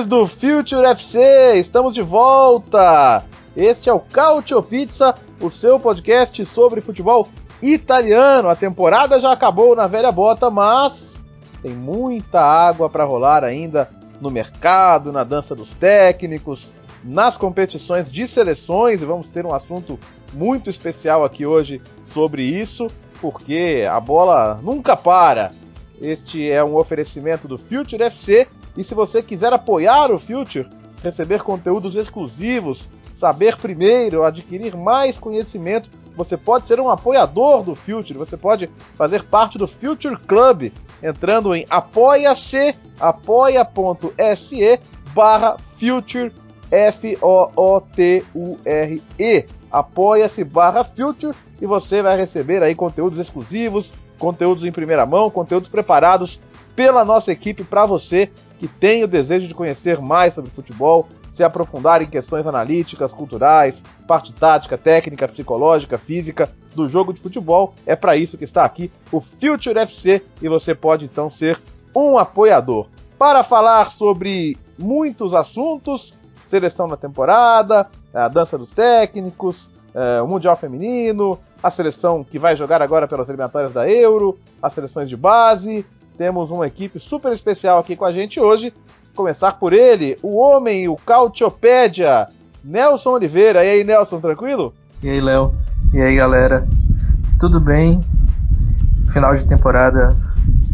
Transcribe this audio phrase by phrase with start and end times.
[0.00, 3.24] Ouvintes do Future FC, estamos de volta!
[3.56, 7.28] Este é o Cautio Pizza, o seu podcast sobre futebol
[7.60, 8.48] italiano.
[8.48, 11.20] A temporada já acabou na velha bota, mas
[11.62, 13.90] tem muita água para rolar ainda
[14.20, 16.70] no mercado, na dança dos técnicos,
[17.02, 19.98] nas competições de seleções, e vamos ter um assunto
[20.32, 22.86] muito especial aqui hoje sobre isso,
[23.20, 25.52] porque a bola nunca para.
[26.00, 30.66] Este é um oferecimento do Future FC e se você quiser apoiar o Future,
[31.02, 38.18] receber conteúdos exclusivos, saber primeiro, adquirir mais conhecimento, você pode ser um apoiador do Future,
[38.18, 44.80] você pode fazer parte do Future Club, entrando em apoia-se, apoia.se
[45.14, 46.32] barra Future,
[46.70, 47.50] F-O-O-T-U-R-E.
[49.70, 55.68] Apoia-se barra Future e você vai receber aí conteúdos exclusivos, conteúdos em primeira mão, conteúdos
[55.68, 56.38] preparados
[56.76, 61.42] pela nossa equipe para você que tem o desejo de conhecer mais sobre futebol, se
[61.42, 67.74] aprofundar em questões analíticas, culturais, parte tática, técnica, psicológica, física do jogo de futebol.
[67.86, 71.58] É para isso que está aqui o Future FC e você pode então ser
[71.96, 72.86] um apoiador.
[73.18, 80.56] Para falar sobre muitos assuntos, seleção da temporada, a dança dos técnicos, é, o Mundial
[80.56, 85.84] Feminino, a seleção que vai jogar agora pelas eliminatórias da Euro, as seleções de base,
[86.16, 88.72] temos uma equipe super especial aqui com a gente hoje.
[89.14, 92.28] Começar por ele, o homem, o Cautiopédia,
[92.62, 93.64] Nelson Oliveira.
[93.64, 94.72] E aí, Nelson, tranquilo?
[95.02, 95.54] E aí, Léo?
[95.92, 96.66] E aí, galera?
[97.38, 98.00] Tudo bem?
[99.12, 100.16] Final de temporada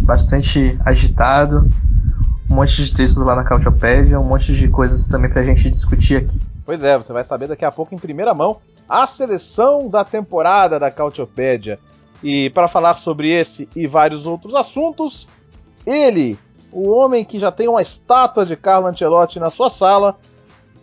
[0.01, 1.69] bastante agitado.
[2.51, 6.17] Um monte de textos lá na Cautiopédia, um monte de coisas também pra gente discutir
[6.17, 6.41] aqui.
[6.67, 10.81] Pois é, você vai saber daqui a pouco em primeira mão a seleção da temporada
[10.81, 11.79] da Cautiopédia.
[12.23, 15.29] E para falar sobre esse e vários outros assuntos,
[15.87, 16.37] ele,
[16.73, 20.19] o homem que já tem uma estátua de Carlo Ancelotti na sua sala,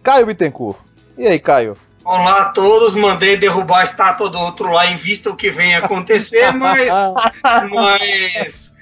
[0.02, 0.78] Caio Bittencourt.
[1.18, 1.76] E aí, Caio?
[2.06, 5.76] Olá a todos, mandei derrubar a estátua do outro lá em vista o que vem
[5.76, 6.94] acontecer, mas,
[7.72, 8.73] mas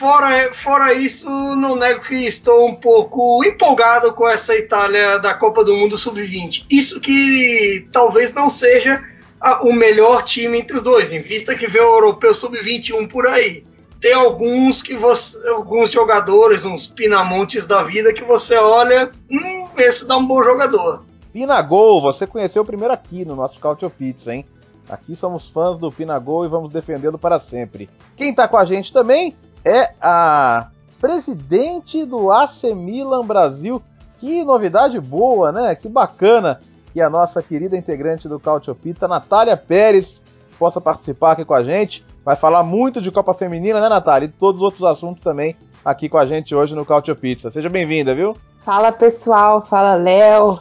[0.00, 5.62] fora, fora isso, não nego que estou um pouco empolgado com essa Itália da Copa
[5.62, 6.64] do Mundo Sub-20.
[6.70, 9.04] Isso que talvez não seja
[9.38, 13.26] a, o melhor time entre os dois, em vista que vê o Europeu Sub-21 por
[13.26, 13.62] aí
[14.00, 20.08] tem alguns que você, alguns jogadores, uns pinamontes da vida que você olha, hum, esse
[20.08, 21.04] dá um bom jogador.
[21.34, 24.46] Pinagol, você conheceu primeiro aqui no nosso Cautio Pizza, hein?
[24.88, 27.90] Aqui somos fãs do Pinagol e vamos defendê-lo para sempre.
[28.16, 30.68] Quem tá com a gente também é a
[31.00, 33.82] presidente do AC Milan Brasil.
[34.18, 35.74] Que novidade boa, né?
[35.74, 36.60] Que bacana
[36.92, 40.22] que a nossa querida integrante do Cautio Pizza, Natália Pérez,
[40.58, 42.04] possa participar aqui com a gente.
[42.24, 44.26] Vai falar muito de Copa Feminina, né, Natália?
[44.26, 47.50] E todos os outros assuntos também aqui com a gente hoje no Cautio Pizza.
[47.50, 48.36] Seja bem-vinda, viu?
[48.62, 50.58] Fala pessoal, fala Léo,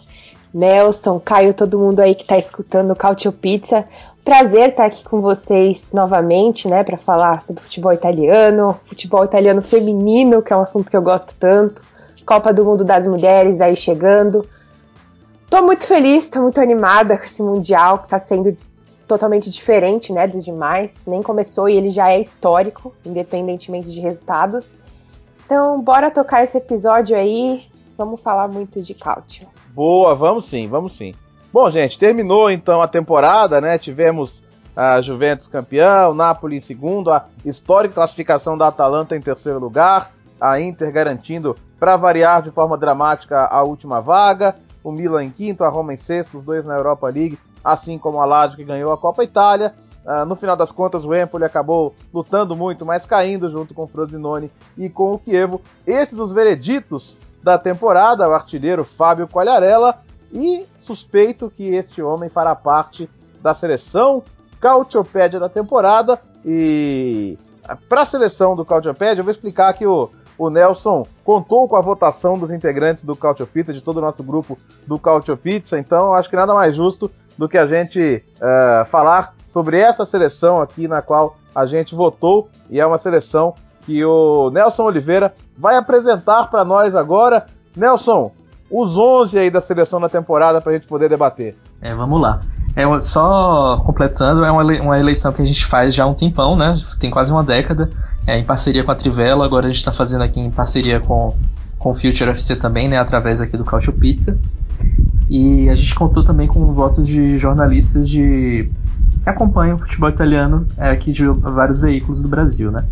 [0.53, 3.85] Nelson, Caio, todo mundo aí que está escutando o Cautio Pizza.
[4.23, 10.41] Prazer estar aqui com vocês novamente, né, para falar sobre futebol italiano, futebol italiano feminino,
[10.41, 11.81] que é um assunto que eu gosto tanto.
[12.25, 14.47] Copa do Mundo das Mulheres aí chegando.
[15.49, 18.55] Tô muito feliz, tô muito animada com esse Mundial que tá sendo
[19.07, 21.01] totalmente diferente, né, dos demais.
[21.07, 24.77] Nem começou e ele já é histórico, independentemente de resultados.
[25.43, 27.65] Então, bora tocar esse episódio aí.
[27.97, 29.47] Vamos falar muito de Cautio.
[29.73, 31.15] Boa, vamos sim, vamos sim.
[31.51, 33.77] Bom, gente, terminou então a temporada, né?
[33.77, 34.43] Tivemos
[34.75, 40.61] a Juventus campeão, Napoli em segundo, a histórica classificação da Atalanta em terceiro lugar, a
[40.61, 45.69] Inter garantindo, para variar de forma dramática, a última vaga, o Milan em quinto, a
[45.69, 48.97] Roma em sexto, os dois na Europa League assim como a Lazio que ganhou a
[48.97, 49.73] Copa Itália.
[50.05, 53.87] Uh, no final das contas, o Empoli acabou lutando muito, mas caindo junto com o
[53.87, 55.61] Frosinone e com o Chievo.
[55.85, 59.99] Esses os vereditos da temporada, o artilheiro Fábio Quagliarella,
[60.31, 63.09] e suspeito que este homem fará parte
[63.41, 64.23] da seleção
[64.59, 66.19] Cautiopédia da temporada.
[66.45, 67.37] E
[67.87, 71.81] para a seleção do Cautiopédia, eu vou explicar que o, o Nelson contou com a
[71.81, 76.13] votação dos integrantes do Cautio Pizza, de todo o nosso grupo do Cautio Pizza, então
[76.13, 80.87] acho que nada mais justo do que a gente uh, falar sobre essa seleção aqui
[80.87, 86.49] na qual a gente votou e é uma seleção que o Nelson Oliveira vai apresentar
[86.49, 87.45] para nós agora.
[87.75, 88.31] Nelson,
[88.69, 91.55] os 11 aí da seleção da temporada para a gente poder debater.
[91.81, 92.41] É, vamos lá.
[92.75, 96.79] É, só completando, é uma eleição que a gente faz já há um tempão, né?
[96.99, 97.89] Tem quase uma década,
[98.27, 99.45] é, em parceria com a Trivela.
[99.45, 101.35] Agora a gente está fazendo aqui em parceria com,
[101.77, 102.97] com o Future FC também, né?
[102.97, 104.37] Através aqui do Cautio Pizza.
[105.29, 108.71] E a gente contou também com o voto de jornalistas de
[109.23, 112.85] que acompanham o futebol italiano é, aqui de vários veículos do Brasil, né?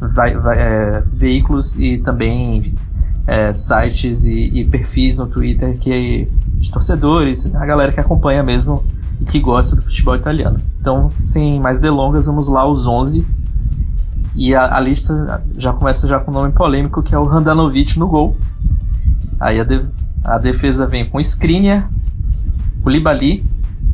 [0.00, 2.74] Vai, vai, é, veículos e também
[3.28, 8.82] é, sites e, e, perfis no Twitter que de torcedores, a galera que acompanha mesmo
[9.20, 10.58] e que gosta do futebol italiano.
[10.80, 13.24] Então, sem mais delongas, vamos lá os 11.
[14.34, 17.98] E a, a lista já começa já com um nome polêmico que é o Randanovic
[17.98, 18.34] no gol.
[19.38, 19.84] Aí a, de,
[20.24, 21.90] a defesa vem com Skriniar,
[22.82, 23.44] Koulibaly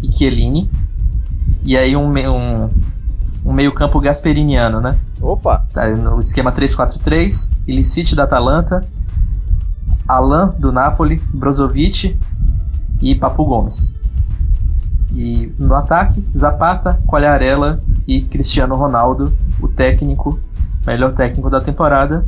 [0.01, 0.71] e Chiellini.
[1.65, 2.71] E aí um, um,
[3.45, 4.97] um meio-campo gasperiniano, né?
[5.21, 5.67] Opa!
[5.73, 8.87] Tá no esquema 3-4-3, Ilicite da Atalanta,
[10.07, 12.19] Alan do Napoli, Brozovic
[13.03, 13.95] e Papu Gomes.
[15.13, 20.39] E no ataque, Zapata, Quagliarella e Cristiano Ronaldo, o técnico,
[20.87, 22.27] melhor técnico da temporada,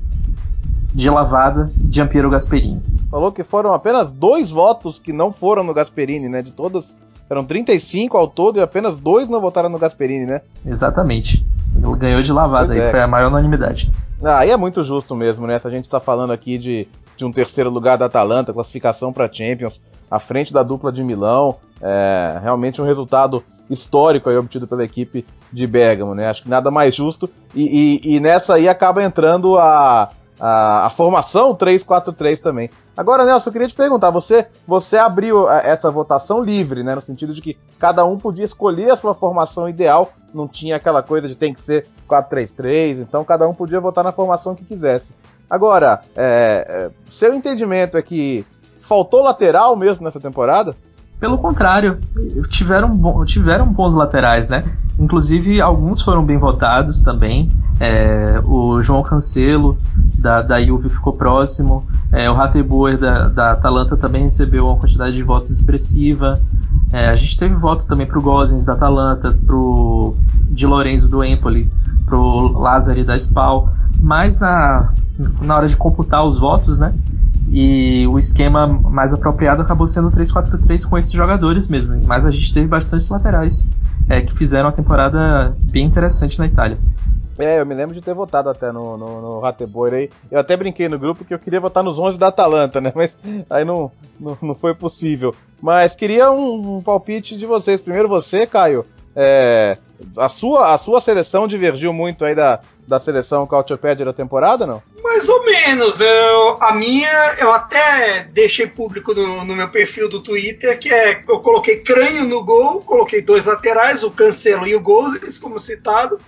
[0.95, 2.83] de lavada, Giampiero Gasperini.
[3.11, 6.43] Falou que foram apenas dois votos que não foram no Gasperini, né?
[6.43, 6.97] De todas,
[7.29, 10.41] eram 35 ao todo e apenas dois não votaram no Gasperini, né?
[10.65, 11.45] Exatamente.
[11.75, 12.91] Ele ganhou de lavada pois aí, é.
[12.91, 13.91] foi a maior unanimidade.
[14.23, 15.59] Ah, aí é muito justo mesmo, né?
[15.59, 19.31] Se a gente tá falando aqui de, de um terceiro lugar da Atalanta, classificação para
[19.31, 19.81] Champions,
[20.11, 25.27] à frente da dupla de Milão, é realmente um resultado histórico aí obtido pela equipe
[25.53, 26.29] de Bergamo, né?
[26.29, 27.29] Acho que nada mais justo.
[27.55, 32.71] E, e, e nessa aí acaba entrando a, a, a formação 3-4-3 também.
[32.97, 36.95] Agora, Nelson, eu queria te perguntar, você, você abriu essa votação livre, né?
[36.95, 41.03] No sentido de que cada um podia escolher a sua formação ideal, não tinha aquela
[41.03, 45.13] coisa de tem que ser 4-3-3, então cada um podia votar na formação que quisesse.
[45.49, 48.45] Agora, é, é, seu entendimento é que
[48.81, 50.75] faltou lateral mesmo nessa temporada?
[51.19, 51.99] Pelo contrário,
[52.51, 54.63] tiveram, tiveram bons laterais, né?
[54.99, 57.51] Inclusive, alguns foram bem votados também.
[57.81, 59.79] É, o João Cancelo,
[60.27, 61.87] da, da Juve, ficou próximo.
[62.11, 66.41] É, o Rateboer, da, da Atalanta, também recebeu uma quantidade de votos expressiva.
[66.93, 70.17] É, a gente teve voto também pro Gozens, da Atalanta, pro
[70.51, 71.71] Di Lorenzo, do Empoli,
[72.05, 73.71] pro Lázari, da Spal.
[74.01, 74.93] Mas na,
[75.41, 76.93] na hora de computar os votos, né?
[77.49, 82.03] E o esquema mais apropriado acabou sendo o 3-4-3 com esses jogadores mesmo.
[82.05, 83.65] Mas a gente teve bastantes laterais
[84.09, 86.79] é, que fizeram uma temporada bem interessante na Itália.
[87.39, 90.11] É, eu me lembro de ter votado até no, no, no Ratebor aí.
[90.31, 92.93] Eu até brinquei no grupo que eu queria votar nos 11 da Atalanta, né?
[92.97, 93.17] Mas
[93.51, 95.35] aí não, não, não foi possível.
[95.61, 97.81] Mas queria um, um palpite de vocês.
[97.81, 98.87] Primeiro você, Caio.
[99.15, 99.79] É,
[100.17, 104.83] a, sua, a sua seleção divergiu muito aí da, da seleção Cautiopédia da temporada, não?
[105.03, 106.01] Mais ou menos.
[106.01, 111.23] Eu, a minha, eu até deixei público no, no, meu perfil do Twitter, que é
[111.27, 116.19] eu coloquei Crânio no gol, coloquei dois laterais, o Cancelo e o Gozes, como citado.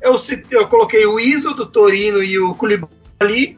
[0.00, 0.16] Eu,
[0.50, 3.56] eu coloquei o Iso do Torino e o Koulibaly.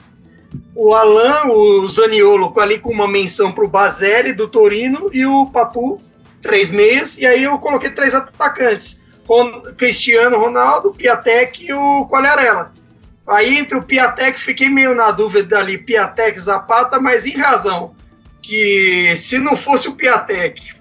[0.75, 5.47] O Alan, o Zaniolo, ali com uma menção para o Bazelli do Torino e o
[5.47, 6.01] Papu
[6.41, 8.99] três meias, e aí eu coloquei três atacantes.
[9.77, 12.73] Cristiano Ronaldo, Piatek e o Quagliarella.
[13.27, 17.95] Aí entre o Piatek fiquei meio na dúvida ali, Piatek, Zapata, mas em razão
[18.41, 20.75] que se não fosse o Piatek,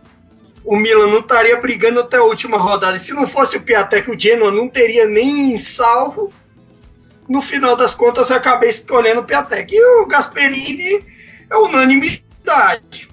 [0.68, 2.98] o Milan não estaria brigando até a última rodada.
[2.98, 6.32] E se não fosse o Piatek, o Genoa não teria nem salvo.
[7.28, 9.74] No final das contas, eu acabei escolhendo o Piatek.
[9.74, 11.04] E o Gasperini
[11.50, 13.08] é unanimidade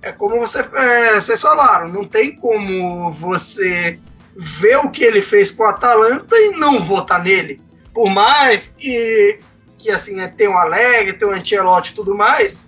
[0.00, 3.98] é como você, é, vocês falaram, não tem como você
[4.36, 7.60] ver o que ele fez com o Atalanta e não votar nele.
[7.92, 9.40] Por mais que,
[9.76, 12.66] que assim, é, tem o Alegre, tem o Ancelotti e tudo mais,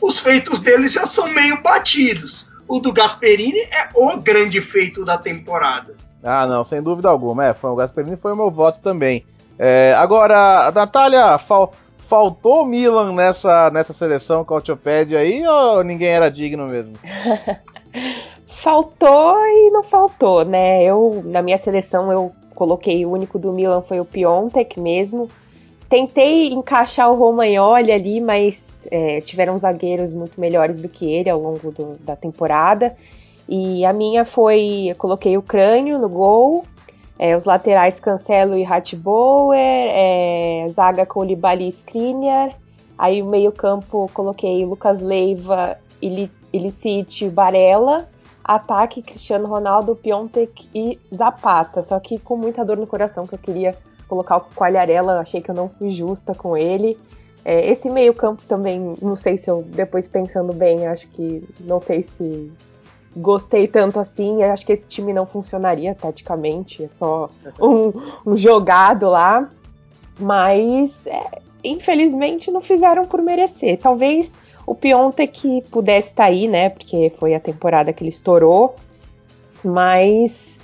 [0.00, 2.46] os feitos dele já são meio batidos.
[2.66, 5.94] O do Gasperini é o grande feito da temporada.
[6.22, 7.46] Ah, não, sem dúvida alguma.
[7.46, 9.24] É, foi, o Gasperini foi o meu voto também.
[9.58, 11.72] É, agora, Natália, fal,
[12.08, 16.94] faltou Milan nessa, nessa seleção Cautiopédia aí ou ninguém era digno mesmo?
[18.46, 20.82] faltou e não faltou, né?
[20.82, 25.28] Eu, na minha seleção, eu coloquei o único do Milan foi o Piontek mesmo.
[25.88, 31.40] Tentei encaixar o Romagnoli ali, mas é, tiveram zagueiros muito melhores do que ele ao
[31.40, 32.94] longo do, da temporada.
[33.48, 36.64] E a minha foi, eu coloquei o Crânio no gol,
[37.18, 42.50] é, os laterais Cancelo e Hatboer, é, zaga com Libali e Skriniar.
[42.96, 45.76] Aí o meio campo coloquei Lucas Leiva,
[46.52, 48.08] Ilicite e Barella.
[48.42, 51.82] Ataque Cristiano Ronaldo, Piontek e Zapata.
[51.82, 53.74] Só que com muita dor no coração que eu queria
[54.08, 56.98] colocar o Qualharela, achei que eu não fui justa com ele.
[57.44, 62.02] É, esse meio-campo também, não sei se eu, depois pensando bem, acho que não sei
[62.16, 62.50] se
[63.16, 64.42] gostei tanto assim.
[64.42, 67.30] Acho que esse time não funcionaria taticamente, é só
[67.60, 67.92] um,
[68.26, 69.50] um jogado lá.
[70.18, 73.78] Mas, é, infelizmente, não fizeram por merecer.
[73.78, 74.32] Talvez
[74.66, 76.70] o Piontek pudesse estar tá aí, né?
[76.70, 78.76] Porque foi a temporada que ele estourou.
[79.62, 80.58] Mas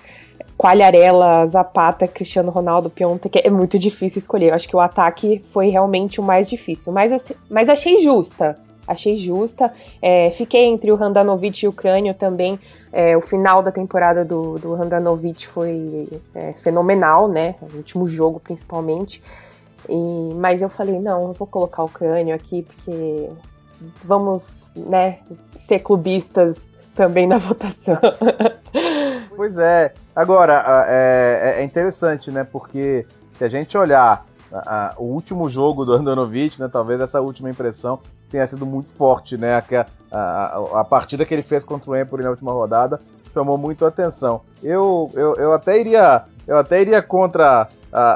[0.60, 4.50] Qualharela, Zapata, Cristiano Ronaldo, Piontek, é muito difícil escolher.
[4.50, 6.92] Eu acho que o ataque foi realmente o mais difícil.
[6.92, 8.58] Mas, assim, mas achei justa.
[8.86, 9.72] Achei justa.
[10.02, 12.60] É, fiquei entre o Randanovic e o Crânio também.
[12.92, 17.54] É, o final da temporada do, do Randanovic foi é, fenomenal, né?
[17.62, 19.22] O último jogo, principalmente.
[19.88, 23.30] E, mas eu falei, não, eu vou colocar o Crânio aqui, porque
[24.04, 25.20] vamos, né,
[25.56, 26.54] ser clubistas
[26.94, 27.98] também na votação.
[29.36, 29.92] Pois é.
[30.14, 32.44] Agora, é, é interessante, né?
[32.44, 36.68] Porque se a gente olhar a, a, o último jogo do Andanovic, né?
[36.70, 37.98] Talvez essa última impressão
[38.30, 39.54] tenha sido muito forte, né?
[39.54, 43.00] A, a, a partida que ele fez contra o Empoli na última rodada
[43.32, 44.42] chamou muito a atenção.
[44.62, 47.68] Eu, eu, eu até iria eu até iria contra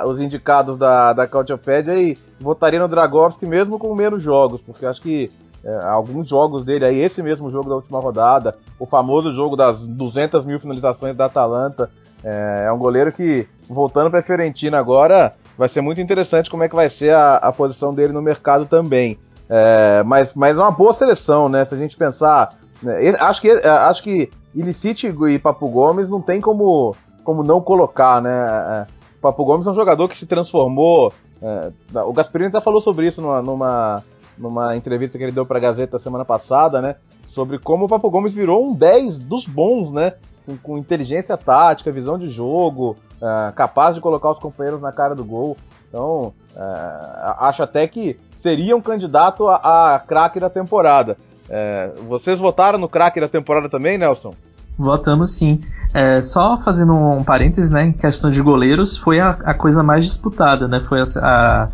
[0.07, 5.01] os indicados da, da Cautiopédia e votaria no Dragovski mesmo com menos jogos, porque acho
[5.01, 5.31] que
[5.65, 9.85] é, alguns jogos dele aí, esse mesmo jogo da última rodada, o famoso jogo das
[9.87, 11.91] 200 mil finalizações da Atalanta,
[12.23, 16.63] é, é um goleiro que, voltando para a Fiorentina agora, vai ser muito interessante como
[16.65, 19.19] é que vai ser a, a posição dele no mercado também.
[19.49, 21.65] É, mas, mas é uma boa seleção, né?
[21.65, 22.59] Se a gente pensar.
[22.83, 27.61] Né, acho que, é, acho que Ilicite e Papo Gomes não tem como, como não
[27.61, 28.31] colocar, né?
[28.31, 28.87] É, é,
[29.21, 31.13] Papo Gomes é um jogador que se transformou.
[31.43, 34.05] É, o Gasperini até falou sobre isso numa, numa,
[34.37, 36.97] numa entrevista que ele deu para a Gazeta semana passada, né?
[37.29, 40.15] Sobre como o Papo Gomes virou um 10 dos bons, né?
[40.47, 45.15] Com, com inteligência tática, visão de jogo, uh, capaz de colocar os companheiros na cara
[45.15, 45.57] do gol.
[45.89, 51.17] Então, uh, acho até que seria um candidato a, a craque da temporada.
[51.45, 54.35] Uh, vocês votaram no craque da temporada também, Nelson?
[54.79, 55.61] Votamos sim.
[55.93, 57.85] É, só fazendo um parênteses, né?
[57.85, 60.83] Em questão de goleiros, foi a, a coisa mais disputada, né?
[60.89, 61.69] Foi a, a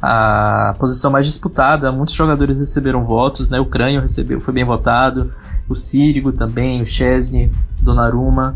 [0.00, 1.90] a posição mais disputada.
[1.90, 3.58] Muitos jogadores receberam votos, né?
[3.60, 5.32] O Crânio recebeu, foi bem votado,
[5.68, 7.50] o Sírigo também, o Chesney,
[7.80, 8.54] Donnarumma.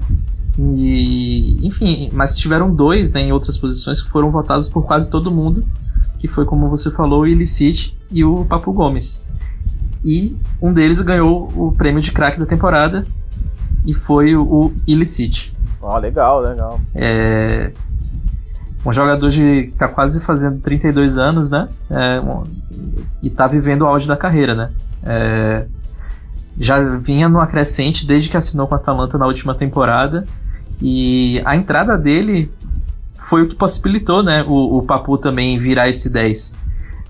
[0.59, 5.31] E, enfim, mas tiveram dois né, em outras posições que foram votados por quase todo
[5.31, 5.65] mundo,
[6.19, 9.25] que foi, como você falou, o Illicit e o Papo Gomes.
[10.05, 13.05] E um deles ganhou o prêmio de craque da temporada,
[13.87, 15.55] e foi o, Illicit.
[15.81, 16.81] Oh, legal, legal.
[16.95, 17.73] É,
[18.85, 21.69] um jogador de tá quase fazendo 32 anos, né?
[21.91, 22.45] É, um,
[23.23, 24.71] e tá vivendo o auge da carreira, né?
[25.03, 25.67] É,
[26.59, 30.27] já vinha no acrescente desde que assinou com a Atalanta na última temporada
[30.81, 32.51] e a entrada dele
[33.19, 34.43] foi o que possibilitou, né?
[34.47, 36.55] O, o Papu também virar esse 10.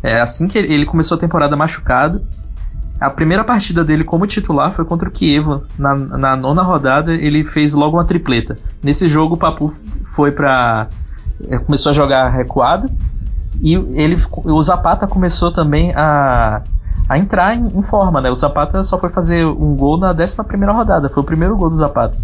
[0.03, 2.23] É, assim que ele começou a temporada machucado,
[3.00, 5.62] a primeira partida dele como titular foi contra o Kiev.
[5.79, 8.59] Na, na nona rodada, ele fez logo uma tripleta.
[8.83, 9.75] Nesse jogo, o Papu
[10.15, 10.89] foi para
[11.67, 12.91] começou a jogar recuado
[13.61, 16.63] e ele, o Zapata começou também a,
[17.09, 18.31] a entrar em, em, forma, né?
[18.31, 21.69] O Zapata só foi fazer um gol na 11 primeira rodada, foi o primeiro gol
[21.69, 22.17] do Zapata.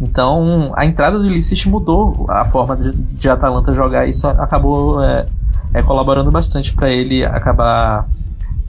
[0.00, 5.02] Então a entrada do Illicit mudou a forma de, de Atalanta jogar e isso acabou
[5.02, 5.26] é,
[5.72, 8.08] é, colaborando bastante para ele acabar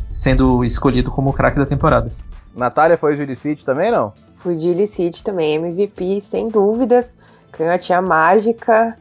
[0.07, 2.11] sendo escolhido como o craque da temporada.
[2.55, 4.13] Natália foi de Illicit também, não?
[4.37, 7.07] Fui de Illicit também, MVP, sem dúvidas.
[7.51, 8.95] Canhote a mágica,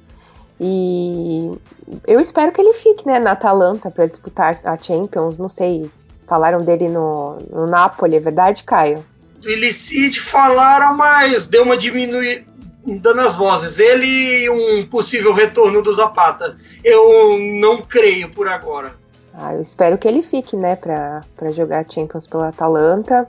[0.60, 1.50] e
[2.06, 5.38] eu espero que ele fique, né, na Atalanta para disputar a Champions.
[5.38, 5.90] Não sei,
[6.26, 9.04] falaram dele no, no Napoli, é verdade, Caio?
[9.40, 12.44] Do Ilicide falaram, mas deu uma diminuída
[13.14, 13.78] nas vozes.
[13.78, 16.56] Ele e um possível retorno do Zapata.
[16.82, 18.94] Eu não creio por agora.
[19.34, 23.28] Ah, eu espero que ele fique, né, para jogar Champions pela Atalanta.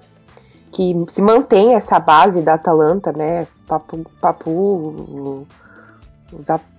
[0.72, 3.48] Que se mantenha essa base da Atalanta, né?
[3.66, 5.48] Papu, Papu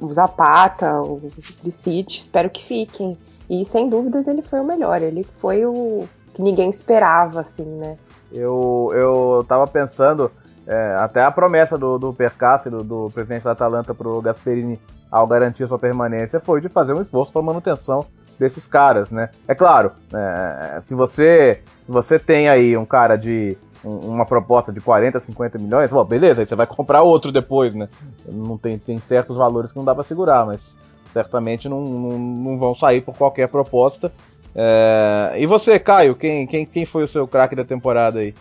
[0.01, 3.17] o Zapata, o City, espero que fiquem.
[3.49, 7.97] E sem dúvidas ele foi o melhor, ele foi o que ninguém esperava, assim, né?
[8.33, 10.31] Eu, eu tava pensando,
[10.67, 15.27] é, até a promessa do, do Percassi, do, do presidente da Atalanta, pro Gasperini, ao
[15.27, 18.05] garantir sua permanência, foi de fazer um esforço para manutenção
[18.39, 19.31] desses caras, né?
[19.47, 24.81] É claro, é, se você se você tem aí um cara de uma proposta de
[24.81, 27.89] 40, 50 milhões, bom, beleza, aí você vai comprar outro depois, né?
[28.27, 30.77] Não tem, tem certos valores que não dá para segurar, mas
[31.13, 34.13] certamente não, não, não, vão sair por qualquer proposta.
[34.55, 35.35] É...
[35.39, 38.35] E você, Caio, quem, quem, quem foi o seu craque da temporada aí?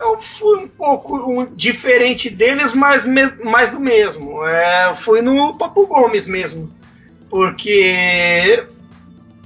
[0.00, 3.06] Eu fui um pouco diferente deles, mas
[3.44, 4.44] mais do mesmo.
[4.44, 6.68] É, fui no Papo Gomes mesmo.
[7.30, 8.66] porque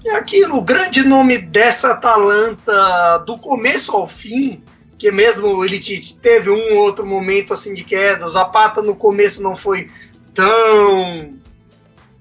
[0.04, 4.62] é aquilo, o grande nome dessa Atalanta do começo ao fim,
[4.98, 5.78] que mesmo ele
[6.20, 9.88] teve um outro momento assim de queda, o Zapata no começo não foi
[10.34, 11.34] tão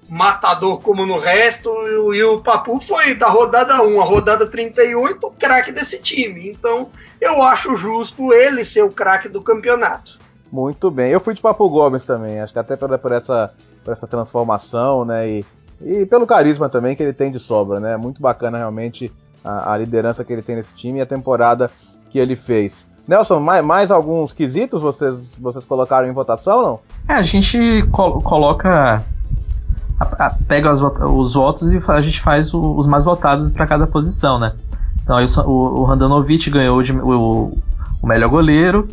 [0.07, 1.69] matador como no resto,
[2.13, 6.49] e o Papu foi da rodada 1 a rodada 38 o craque desse time.
[6.49, 6.89] Então
[7.19, 10.19] eu acho justo ele ser o craque do campeonato.
[10.51, 13.53] Muito bem, eu fui de Papu Gomes também, acho que até por essa,
[13.83, 15.27] por essa transformação, né?
[15.27, 15.45] E
[15.81, 17.97] e pelo carisma também que ele tem de sobra, né?
[17.97, 19.11] Muito bacana realmente
[19.43, 21.69] a, a liderança que ele tem nesse time e a temporada
[22.09, 22.87] que ele fez.
[23.07, 26.79] Nelson, mais, mais alguns quesitos vocês, vocês colocaram em votação, não?
[27.07, 29.03] É, a gente col coloca.
[29.99, 33.67] A, a, pega as, os votos e a gente faz o, os mais votados para
[33.67, 34.53] cada posição, né?
[35.03, 37.57] Então aí o, o, o Randanovic ganhou de, o,
[38.01, 38.87] o melhor goleiro,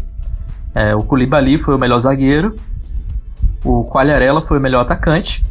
[0.75, 2.54] é, o Koulibaly foi o melhor zagueiro,
[3.64, 5.45] o Quagliarella foi o melhor atacante,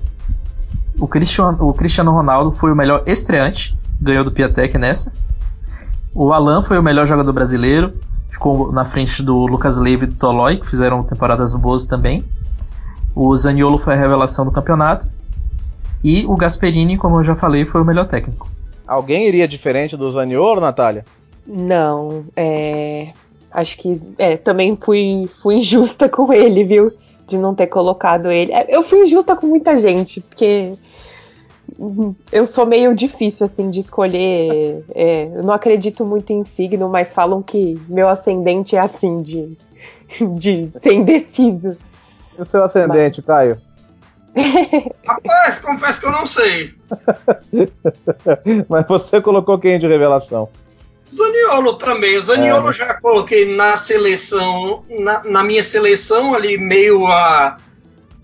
[1.00, 5.12] o Cristiano, o Cristiano Ronaldo foi o melhor estreante, ganhou do Piatek nessa.
[6.13, 7.94] O Alan foi o melhor jogador brasileiro,
[8.30, 12.24] ficou na frente do Lucas Leiva e do Tolói, que fizeram temporadas boas também.
[13.15, 15.08] O Zaniolo foi a revelação do campeonato.
[16.03, 18.50] E o Gasperini, como eu já falei, foi o melhor técnico.
[18.88, 21.06] Alguém iria diferente do Zaniolo, Natália?
[21.46, 23.10] Não, é...
[23.51, 26.91] acho que é, também fui, fui injusta com ele, viu?
[27.27, 28.51] De não ter colocado ele.
[28.51, 30.74] É, eu fui injusta com muita gente, porque
[32.32, 34.84] eu sou meio difícil, assim, de escolher.
[34.94, 39.58] É, eu não acredito muito em signo, mas falam que meu ascendente é assim, de,
[40.38, 41.78] de ser indeciso.
[42.38, 43.25] E o seu ascendente, mas...
[43.25, 43.58] Caio?
[45.06, 46.74] Rapaz, confesso que eu não sei.
[48.70, 50.50] mas você colocou quem de revelação?
[51.13, 52.18] Zaniolo também.
[52.18, 52.74] O Zaniolo é.
[52.74, 57.58] já coloquei na seleção, na, na minha seleção ali, meio a.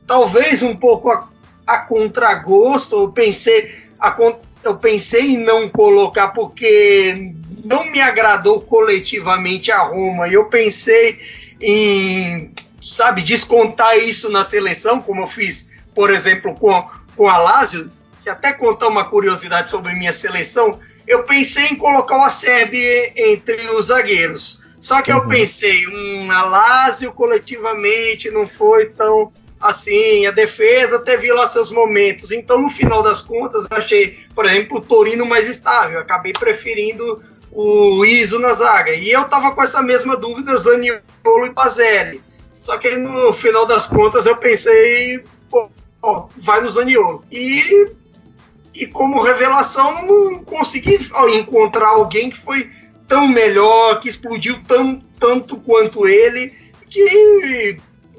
[0.05, 1.27] Talvez um pouco a
[1.67, 4.15] a contragosto, eu pensei, a,
[4.63, 7.33] eu pensei em não colocar porque
[7.63, 10.29] não me agradou coletivamente a Roma.
[10.29, 11.19] E eu pensei
[11.61, 17.91] em, sabe, descontar isso na seleção, como eu fiz, por exemplo, com, com a Lazio,
[18.23, 23.69] que até contar uma curiosidade sobre minha seleção, eu pensei em colocar o Acerbi entre
[23.71, 24.61] os zagueiros.
[24.79, 25.17] Só que uhum.
[25.17, 31.69] eu pensei, um, a Lazio coletivamente não foi tão assim, a defesa teve lá seus
[31.69, 32.31] momentos.
[32.31, 35.99] Então, no final das contas, eu achei, por exemplo, o Torino mais estável.
[35.99, 38.93] acabei preferindo o Iso na zaga.
[38.93, 41.01] E eu tava com essa mesma dúvida, Zaniolo
[41.45, 42.21] e Pazelli.
[42.59, 45.69] Só que no final das contas eu pensei, pô,
[46.37, 47.23] vai no Zaniolo.
[47.31, 47.91] E,
[48.73, 50.99] e como revelação, não consegui
[51.35, 52.69] encontrar alguém que foi
[53.07, 56.53] tão melhor, que explodiu tão, tanto quanto ele,
[56.89, 57.77] que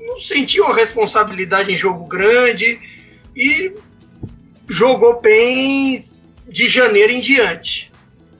[0.08, 2.78] não sentiu a responsabilidade em jogo grande
[3.36, 3.74] e
[4.68, 6.04] jogou bem
[6.48, 7.92] de janeiro em diante.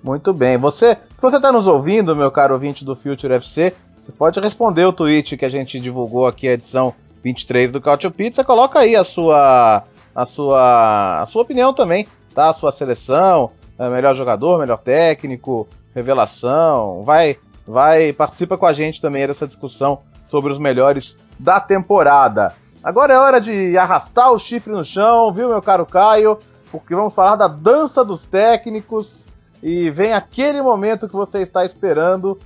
[0.02, 0.56] Muito bem.
[0.56, 4.84] Você, se você está nos ouvindo, meu caro ouvinte do Future FC, você pode responder
[4.84, 8.42] o tweet que a gente divulgou aqui, a edição 23 do Cautio Pizza.
[8.42, 12.48] Coloca aí a sua, a sua, a sua opinião também, tá?
[12.48, 17.02] A sua seleção, é, melhor jogador, melhor técnico, revelação.
[17.02, 22.54] Vai, vai, participa com a gente também dessa discussão sobre os melhores da temporada.
[22.82, 26.38] Agora é hora de arrastar o chifre no chão, viu, meu caro Caio?
[26.70, 29.24] Porque vamos falar da dança dos técnicos
[29.62, 32.38] e vem aquele momento que você está esperando.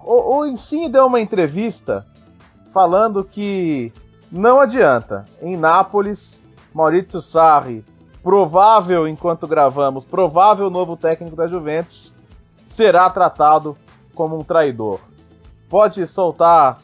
[0.00, 2.06] O, o Insigne deu uma entrevista
[2.72, 3.92] falando que
[4.30, 5.24] não adianta.
[5.40, 7.84] Em Nápoles, Maurício Sarri,
[8.22, 12.12] provável enquanto gravamos, provável novo técnico da Juventus,
[12.64, 13.76] será tratado
[14.14, 15.00] como um traidor.
[15.68, 16.78] Pode soltar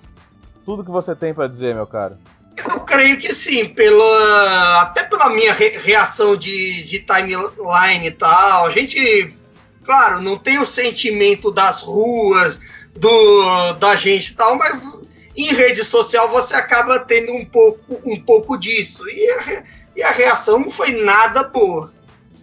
[0.68, 2.18] tudo que você tem para dizer, meu cara.
[2.54, 8.66] Eu creio que sim, pela, até pela minha re, reação de, de timeline e tal.
[8.66, 9.34] A gente,
[9.82, 12.60] claro, não tem o sentimento das ruas,
[12.94, 15.02] do, da gente e tal, mas
[15.34, 19.08] em rede social você acaba tendo um pouco, um pouco disso.
[19.08, 19.62] E a,
[19.96, 21.90] e a reação não foi nada boa.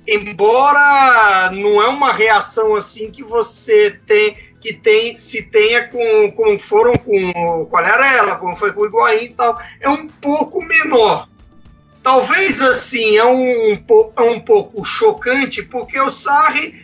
[0.08, 6.58] Embora não é uma reação assim que você tem que tem, se tenha com, com
[6.58, 10.60] foram com qual era ela, como foi com o Higuaín e tal, é um pouco
[10.66, 11.30] menor.
[12.02, 13.74] Talvez assim é um,
[14.18, 16.84] é um pouco chocante, porque o Sarri,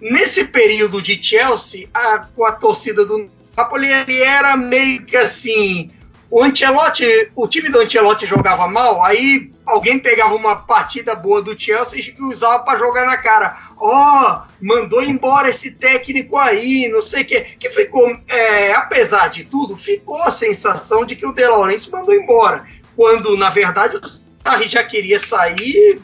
[0.00, 5.92] nesse período de Chelsea, a, com a torcida do Napoli, ele era meio que assim.
[6.28, 11.56] O Ancelotti, o time do Ancelotti jogava mal, aí alguém pegava uma partida boa do
[11.56, 17.00] Chelsea e usava para jogar na cara ó, oh, mandou embora esse técnico aí, não
[17.00, 17.46] sei o quê.
[17.58, 22.14] Que ficou, é, apesar de tudo, ficou a sensação de que o De Laurentiis mandou
[22.14, 22.66] embora.
[22.96, 23.98] Quando, na verdade,
[24.42, 26.00] Sarri já queria sair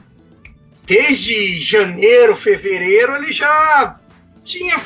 [0.85, 3.97] desde janeiro, fevereiro, ele já
[4.45, 4.77] tinha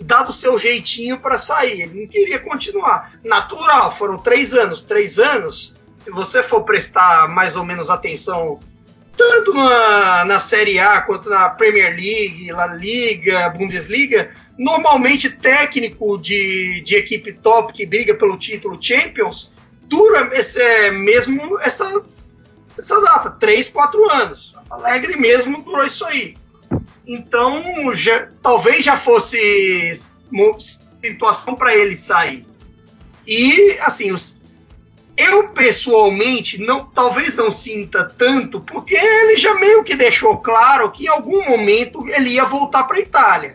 [0.00, 1.82] dado o seu jeitinho para sair.
[1.82, 3.12] Ele não queria continuar.
[3.24, 4.80] Natural, foram três anos.
[4.82, 8.60] Três anos, se você for prestar mais ou menos atenção,
[9.20, 16.80] tanto na, na Série A quanto na Premier League, La Liga, Bundesliga, normalmente técnico de,
[16.80, 19.52] de equipe top que briga pelo título Champions
[19.82, 22.02] dura esse, mesmo essa,
[22.78, 24.54] essa data, três, quatro anos.
[24.70, 26.34] Alegre mesmo durou isso aí.
[27.06, 29.92] Então, já, talvez já fosse
[31.02, 32.46] situação para ele sair.
[33.26, 34.29] E, assim, os,
[35.20, 41.04] eu pessoalmente não, talvez não sinta tanto, porque ele já meio que deixou claro que
[41.04, 43.54] em algum momento ele ia voltar para a Itália.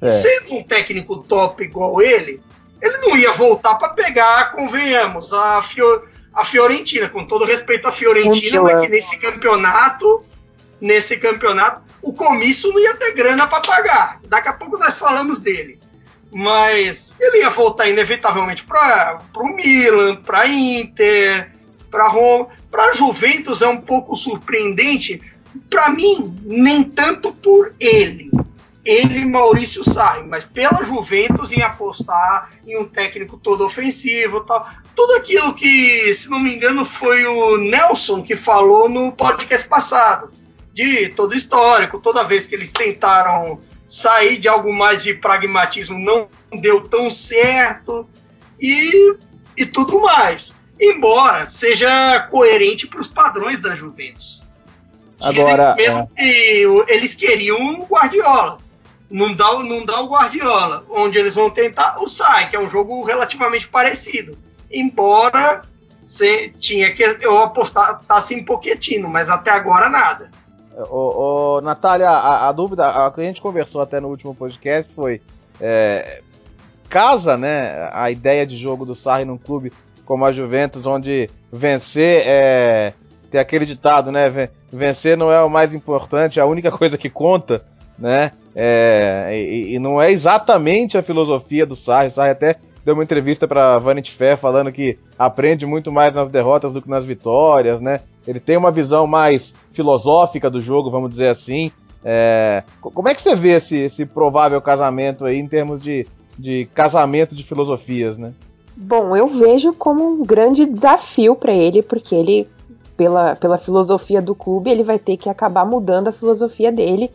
[0.00, 0.08] É.
[0.08, 2.40] Sendo um técnico top igual ele,
[2.80, 7.92] ele não ia voltar para pegar, convenhamos, a, Fior, a Fiorentina, com todo respeito à
[7.92, 10.24] Fiorentina, mas que nesse campeonato
[10.80, 14.20] nesse campeonato, o comício não ia ter grana para pagar.
[14.26, 15.78] Daqui a pouco nós falamos dele.
[16.32, 21.52] Mas ele ia voltar inevitavelmente para o Milan, para Inter,
[21.90, 22.48] para Roma.
[22.70, 25.20] Para Juventus é um pouco surpreendente.
[25.68, 28.30] Para mim, nem tanto por ele.
[28.84, 34.66] Ele, Maurício Sarri, mas pela Juventus em apostar em um técnico todo ofensivo, tal.
[34.96, 40.30] Tudo aquilo que, se não me engano, foi o Nelson que falou no podcast passado
[40.72, 43.60] de todo histórico, toda vez que eles tentaram
[43.90, 46.28] sair de algo mais de pragmatismo não
[46.60, 48.08] deu tão certo
[48.58, 49.16] e,
[49.56, 50.56] e tudo mais.
[50.80, 54.40] Embora seja coerente para os padrões da Juventus.
[55.20, 56.22] Agora, mesmo é...
[56.22, 58.58] que eles queriam o Guardiola.
[59.10, 60.84] Não dá, não dá o Guardiola.
[60.88, 64.38] Onde eles vão tentar o Sai, que é um jogo relativamente parecido.
[64.70, 65.62] Embora
[66.04, 70.30] se, tinha que eu apostar tá assim Pochettino, mas até agora nada.
[70.76, 74.92] Ô, ô, Natália, a, a, dúvida, a que a gente conversou até no último podcast
[74.94, 75.20] foi:
[75.60, 76.22] é,
[76.88, 79.72] casa, né, a ideia de jogo do Sarri num clube
[80.04, 82.92] como a Juventus, onde vencer é.
[83.30, 84.48] Tem aquele ditado, né?
[84.72, 87.62] Vencer não é o mais importante, é a única coisa que conta,
[87.96, 88.32] né?
[88.56, 92.08] É, e, e, não é exatamente a filosofia do Sarri.
[92.08, 96.28] O Sarri até deu uma entrevista para Vanity Fair falando que aprende muito mais nas
[96.28, 98.00] derrotas do que nas vitórias, né?
[98.26, 101.72] Ele tem uma visão mais filosófica do jogo, vamos dizer assim.
[102.04, 106.06] É, como é que você vê esse, esse provável casamento aí em termos de,
[106.38, 108.32] de casamento de filosofias, né?
[108.76, 112.48] Bom, eu vejo como um grande desafio para ele, porque ele,
[112.96, 117.10] pela, pela filosofia do clube, ele vai ter que acabar mudando a filosofia dele,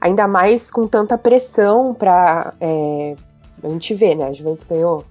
[0.00, 3.14] ainda mais com tanta pressão para é,
[3.62, 4.28] a gente vê, né?
[4.28, 5.04] A Juventus ganhou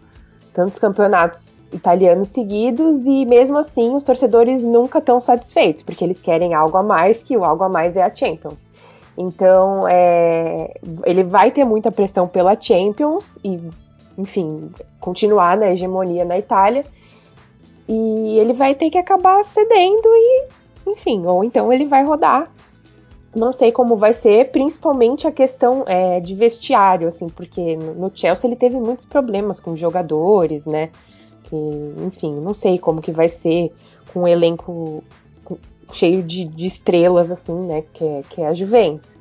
[0.54, 6.54] tantos campeonatos italianos seguidos e mesmo assim os torcedores nunca estão satisfeitos, porque eles querem
[6.54, 8.66] algo a mais, que o algo a mais é a Champions.
[9.18, 10.74] Então, é,
[11.06, 13.60] ele vai ter muita pressão pela Champions e,
[14.18, 16.84] enfim, continuar na hegemonia na Itália.
[17.88, 20.48] E ele vai ter que acabar cedendo e,
[20.88, 22.50] enfim, ou então ele vai rodar
[23.36, 28.48] não sei como vai ser, principalmente a questão é, de vestiário, assim, porque no Chelsea
[28.48, 30.90] ele teve muitos problemas com jogadores, né?
[31.44, 31.56] Que,
[32.06, 33.72] enfim, não sei como que vai ser
[34.12, 35.04] com um elenco
[35.92, 37.84] cheio de, de, estrelas, assim, né?
[37.94, 39.18] Que é, que é a Juventus.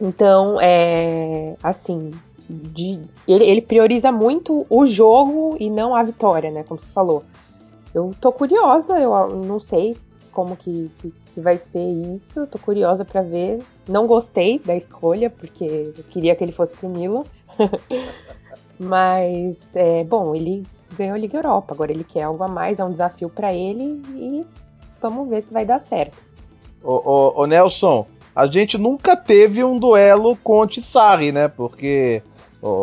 [0.00, 2.10] Então, é, assim,
[2.48, 6.64] de, ele, ele prioriza muito o jogo e não a vitória, né?
[6.66, 7.22] Como você falou.
[7.94, 9.96] Eu tô curiosa, eu não sei
[10.34, 12.46] como que, que, que vai ser isso.
[12.48, 13.62] Tô curiosa para ver.
[13.88, 17.22] Não gostei da escolha, porque eu queria que ele fosse pro Milan.
[18.78, 20.64] Mas, é, bom, ele
[20.98, 21.72] ganhou a Liga Europa.
[21.72, 24.44] Agora ele quer algo a mais, é um desafio para ele e
[25.00, 26.18] vamos ver se vai dar certo.
[26.82, 31.48] Ô, ô, ô Nelson, a gente nunca teve um duelo Conte-Sarri, né?
[31.48, 32.22] Porque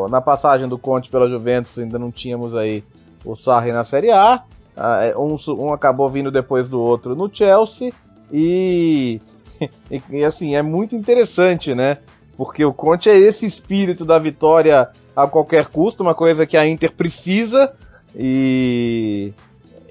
[0.10, 2.84] na passagem do Conte pela Juventus ainda não tínhamos aí
[3.26, 4.44] o Sarri na Série A.
[4.76, 7.92] Ah, é, um, um acabou vindo depois do outro no Chelsea
[8.32, 9.20] e,
[9.92, 11.98] e, e, assim é muito interessante, né?
[12.38, 16.68] Porque o Conte é esse espírito da vitória a qualquer custo, uma coisa que a
[16.68, 17.74] Inter precisa
[18.16, 19.34] e,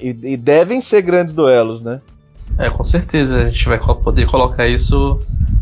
[0.01, 2.01] e, e devem ser grandes duelos, né?
[2.59, 5.21] É, com certeza a gente vai poder colocar isso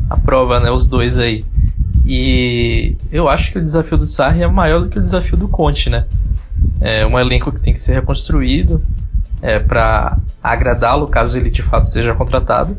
[0.08, 0.70] à prova, né?
[0.70, 1.44] Os dois aí.
[2.06, 5.48] E eu acho que o desafio do Sarri é maior do que o desafio do
[5.48, 6.06] Conte, né?
[6.80, 8.82] É um elenco que tem que ser reconstruído
[9.42, 12.76] é, para agradá-lo caso ele de fato seja contratado.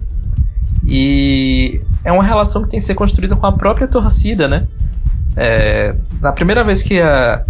[0.86, 4.67] E é uma relação que tem que ser construída com a própria torcida, né?
[5.36, 7.45] É, na primeira vez que a,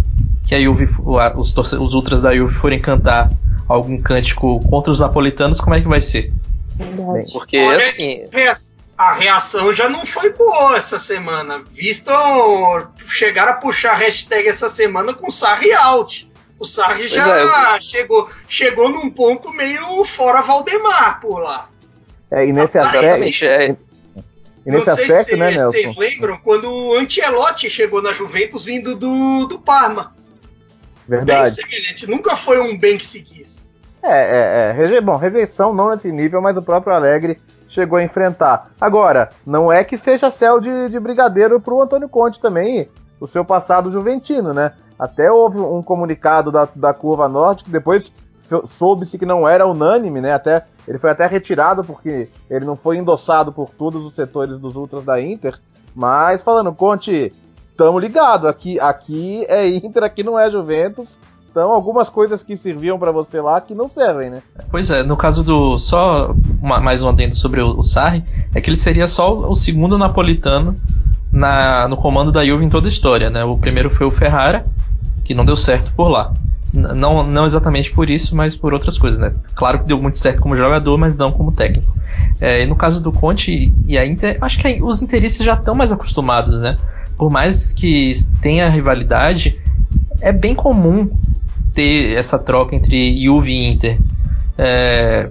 [0.46, 0.88] que a Juve,
[1.36, 3.30] os, os ultras da Juve forem cantar
[3.66, 6.32] algum cântico contra os napolitanos, como é que vai ser?
[7.32, 8.28] Porque assim.
[8.98, 11.62] A reação já não foi boa essa semana.
[11.72, 12.10] Visto
[13.06, 16.29] chegar a puxar a hashtag essa semana com Sarri out.
[16.60, 21.70] O Sarri já é, chegou, chegou num ponto meio fora Valdemar por lá.
[22.30, 23.44] É, e nesse aspecto.
[23.46, 23.76] É,
[24.66, 25.72] e nesse aspecto, se né, Nelson?
[25.72, 30.14] Vocês lembram quando o Ancelotti chegou na Juventus vindo do, do Parma?
[31.08, 31.56] Verdade.
[31.62, 33.64] Bem Nunca foi um bem que se quis.
[34.02, 35.00] É, é, é.
[35.00, 38.70] Bom, rejeição não nesse nível, mas o próprio Alegre chegou a enfrentar.
[38.78, 42.86] Agora, não é que seja céu de, de brigadeiro pro Antônio Conte também,
[43.18, 44.74] o seu passado juventino, né?
[45.00, 48.14] Até houve um comunicado da, da Curva Norte que depois
[48.66, 50.34] soube-se que não era unânime, né?
[50.34, 54.76] Até ele foi até retirado porque ele não foi endossado por todos os setores dos
[54.76, 55.58] ultras da Inter.
[55.94, 57.32] Mas falando, Conte,
[57.78, 61.18] tamo ligado, aqui aqui é Inter, aqui não é Juventus.
[61.50, 64.42] Então, algumas coisas que serviam para você lá que não servem, né?
[64.70, 65.78] Pois é, no caso do.
[65.78, 66.32] Só
[66.62, 68.22] uma, mais um adendo sobre o, o Sarri,
[68.54, 70.78] é que ele seria só o, segundo napolitano
[71.32, 73.44] na, no comando da Juve em toda a história, né?
[73.44, 74.64] O primeiro foi o Ferrara,
[75.30, 76.32] que não deu certo por lá.
[76.72, 79.32] Não, não exatamente por isso, mas por outras coisas, né?
[79.54, 81.96] Claro que deu muito certo como jogador, mas não como técnico.
[82.40, 85.72] É, e no caso do Conte e a Inter, acho que os interesses já estão
[85.72, 86.76] mais acostumados, né?
[87.16, 88.12] Por mais que
[88.42, 89.56] tenha rivalidade,
[90.20, 91.08] é bem comum
[91.76, 94.00] ter essa troca entre Juve e Inter.
[94.58, 95.30] É,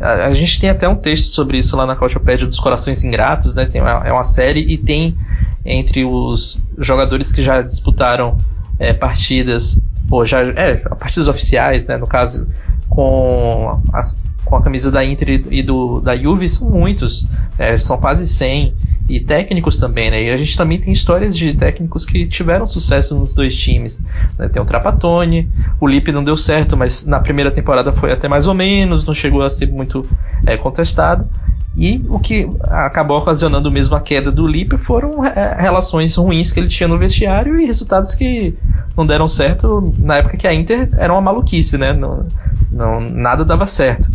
[0.00, 3.56] a, a, gente tem até um texto sobre isso lá na Cautiopédia dos Corações Ingratos,
[3.56, 3.66] né?
[3.66, 5.16] Tem é uma série e tem
[5.64, 8.38] entre os jogadores que já disputaram
[8.82, 9.80] é, partidas
[10.26, 12.46] já é, partidas oficiais, né, no caso
[12.88, 17.96] com as, com a camisa da Inter e do da Juve são muitos, é, são
[17.98, 18.74] quase 100
[19.08, 20.22] e técnicos também, né?
[20.22, 24.02] E a gente também tem histórias de técnicos que tiveram sucesso nos dois times.
[24.38, 24.48] Né?
[24.48, 25.48] Tem o Trapattoni,
[25.80, 29.14] o Lipe não deu certo, mas na primeira temporada foi até mais ou menos, não
[29.14, 30.06] chegou a ser muito
[30.46, 31.28] é, contestado.
[31.74, 36.60] E o que acabou ocasionando mesmo a queda do Lipe foram é, relações ruins que
[36.60, 38.54] ele tinha no vestiário e resultados que
[38.94, 41.94] não deram certo na época que a Inter era uma maluquice, né?
[41.94, 42.26] Não,
[42.70, 44.08] não, nada dava certo.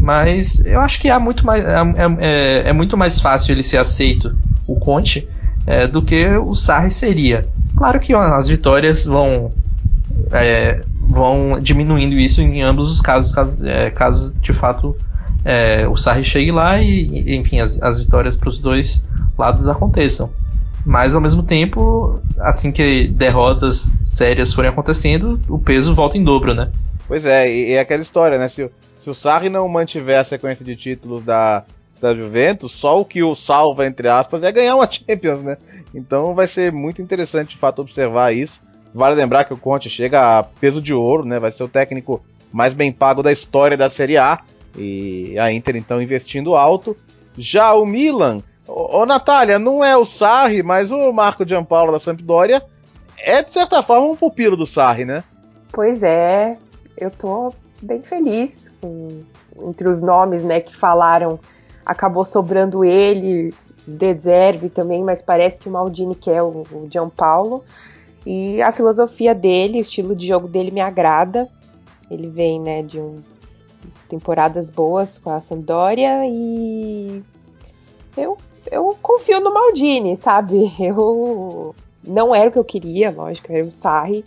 [0.00, 1.76] Mas eu acho que há muito mais, é,
[2.18, 5.28] é, é muito mais fácil ele ser aceito, o Conte,
[5.66, 7.48] é, do que o Sarri seria.
[7.76, 9.52] Claro que as vitórias vão
[10.32, 14.96] é, vão diminuindo isso em ambos os casos, caso, é, caso de fato
[15.44, 19.04] é, o Sarri chegue lá e, enfim, as, as vitórias para os dois
[19.36, 20.30] lados aconteçam.
[20.86, 26.54] Mas ao mesmo tempo, assim que derrotas sérias forem acontecendo, o peso volta em dobro,
[26.54, 26.70] né?
[27.08, 28.48] Pois é, e é aquela história, né?
[28.48, 28.70] Se,
[29.04, 31.62] se o Sarri não mantiver a sequência de títulos da,
[32.00, 35.58] da Juventus, só o que o salva, entre aspas, é ganhar uma Champions, né?
[35.94, 38.62] Então vai ser muito interessante de fato observar isso.
[38.94, 41.38] Vale lembrar que o Conte chega a peso de ouro, né?
[41.38, 44.40] Vai ser o técnico mais bem pago da história da Série A.
[44.74, 46.96] E a Inter então investindo alto.
[47.36, 51.98] Já o Milan Ô, ô Natália, não é o Sarri, mas o Marco Giampaolo da
[51.98, 52.62] Sampdoria
[53.18, 55.22] é, de certa forma, um pupilo do Sarri, né?
[55.70, 56.56] Pois é,
[56.96, 59.22] eu tô bem feliz com,
[59.68, 61.38] entre os nomes né, que falaram.
[61.86, 63.52] Acabou sobrando ele,
[63.86, 67.62] Deserve também, mas parece que o Maldini quer o, o Gianpaolo.
[68.24, 71.48] E a filosofia dele, o estilo de jogo dele me agrada.
[72.10, 73.20] Ele vem né, de um,
[74.08, 77.22] temporadas boas com a Sampdoria e
[78.16, 78.38] eu
[78.70, 80.72] eu confio no Maldini, sabe?
[80.80, 84.24] Eu não era o que eu queria, lógico, era o Sarri,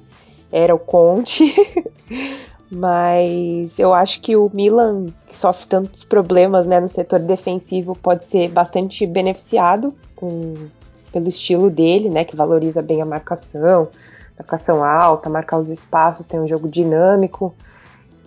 [0.51, 1.53] era o Conte,
[2.69, 8.25] mas eu acho que o Milan, que sofre tantos problemas né, no setor defensivo, pode
[8.25, 10.53] ser bastante beneficiado com,
[11.11, 13.87] pelo estilo dele, né, que valoriza bem a marcação,
[14.37, 17.55] marcação alta, marcar os espaços, tem um jogo dinâmico.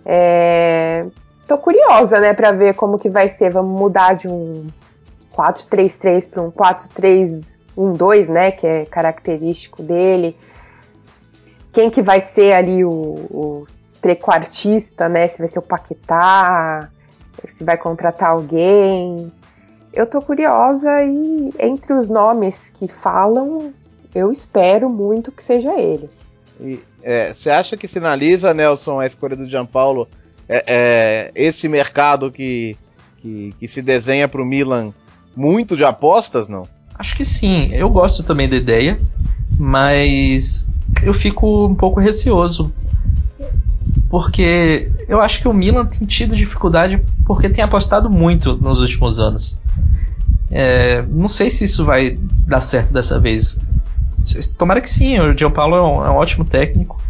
[0.03, 1.05] É...
[1.47, 3.51] Tô curiosa, né, para ver como que vai ser.
[3.51, 4.65] Vamos mudar de um
[5.35, 10.35] 4-3-3 para um 4-3-1-2, né, que é característico dele.
[11.71, 13.67] Quem que vai ser ali o, o
[14.01, 15.27] trequartista, né?
[15.27, 16.89] Se vai ser o Paquetá,
[17.45, 19.31] se vai contratar alguém.
[19.93, 23.73] Eu tô curiosa e entre os nomes que falam,
[24.15, 26.09] eu espero muito que seja ele.
[27.33, 30.07] Você é, acha que sinaliza, Nelson, a escolha do Gianpaulo,
[30.47, 32.77] é, é, esse mercado que,
[33.17, 34.93] que, que se desenha para o Milan
[35.35, 36.67] muito de apostas, não?
[36.93, 37.69] Acho que sim.
[37.73, 38.99] Eu gosto também da ideia,
[39.57, 40.69] mas
[41.03, 42.71] eu fico um pouco receoso.
[44.11, 49.21] Porque eu acho que o Milan tem tido dificuldade porque tem apostado muito nos últimos
[49.21, 49.57] anos.
[50.51, 53.57] É, não sei se isso vai dar certo dessa vez.
[54.57, 57.01] Tomara que sim, o Gianpaolo é um, é um ótimo técnico.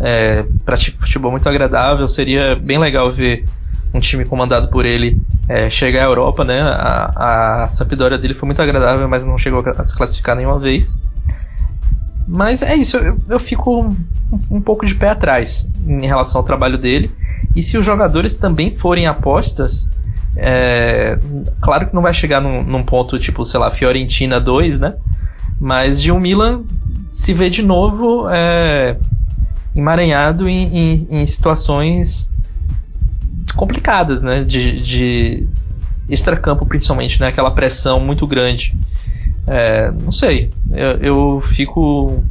[0.00, 2.08] É, pratica futebol muito agradável.
[2.08, 3.46] Seria bem legal ver
[3.94, 6.60] um time comandado por ele é, chegar à Europa, né?
[6.60, 10.98] A, a Sampdoria dele foi muito agradável, mas não chegou a se classificar nenhuma vez.
[12.26, 13.96] Mas é isso, eu, eu fico um,
[14.50, 17.10] um, pouco de pé atrás em relação ao trabalho dele.
[17.54, 19.90] E se os jogadores também forem apostas,
[20.36, 21.18] é,
[21.60, 24.94] claro que não vai chegar num, num, ponto tipo, sei lá, Fiorentina 2, né?
[25.60, 26.64] Mas de um Milan
[27.10, 28.96] se vê de novo é,
[29.76, 32.32] emaranhado em, em, em, situações
[33.54, 34.42] complicadas, né?
[34.44, 35.48] De, de
[36.08, 37.28] extracampo, principalmente, né?
[37.28, 38.74] Aquela pressão muito grande.
[39.46, 42.22] É, não sei, eu, eu, fico,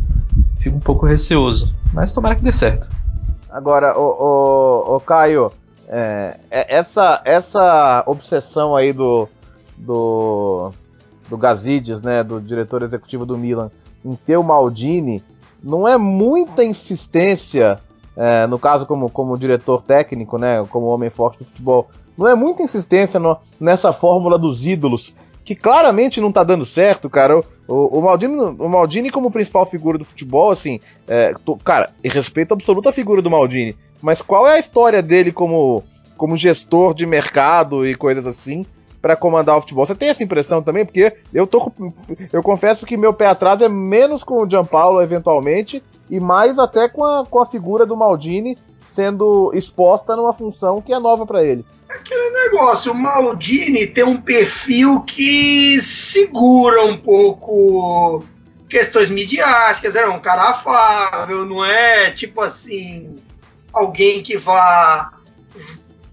[0.59, 2.87] fico um pouco receoso, mas tomara que dê certo.
[3.49, 5.51] Agora, o, o, o Caio,
[5.87, 9.27] é, é, essa, essa obsessão aí do,
[9.77, 10.71] do,
[11.29, 13.69] do Gazidis, né, do diretor executivo do Milan,
[14.05, 15.21] em ter o Maldini,
[15.61, 17.77] não é muita insistência,
[18.15, 22.35] é, no caso como, como diretor técnico, né, como homem forte do futebol, não é
[22.35, 27.39] muita insistência no, nessa fórmula dos ídolos, que claramente não tá dando certo, cara.
[27.39, 31.91] O, o, o, Maldini, o Maldini, como principal figura do futebol, assim, é, tô, cara,
[32.03, 35.83] respeito absoluto a figura do Maldini, mas qual é a história dele como,
[36.17, 38.65] como gestor de mercado e coisas assim?
[39.01, 39.83] para comandar o futebol.
[39.83, 40.85] Você tem essa impressão também?
[40.85, 41.71] Porque eu tô
[42.31, 46.87] eu confesso que meu pé atrás é menos com o Gianpaolo eventualmente e mais até
[46.87, 51.43] com a, com a figura do Maldini sendo exposta numa função que é nova para
[51.43, 51.65] ele.
[51.93, 58.23] Aquele negócio, o Maldini tem um perfil que segura um pouco
[58.69, 63.17] questões midiáticas, é um cara afável, não é tipo assim,
[63.73, 65.11] alguém que vá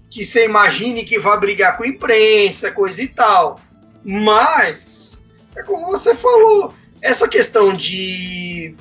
[0.09, 3.59] que você imagine que vá brigar com a imprensa, coisa e tal.
[4.03, 5.17] Mas,
[5.55, 8.75] é como você falou, essa questão de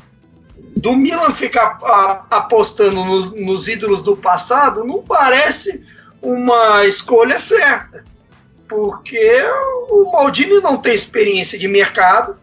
[0.77, 1.79] do Milan ficar
[2.31, 5.85] apostando no, nos ídolos do passado não parece
[6.23, 8.05] uma escolha certa.
[8.69, 9.43] Porque
[9.89, 12.37] o Maldini não tem experiência de mercado.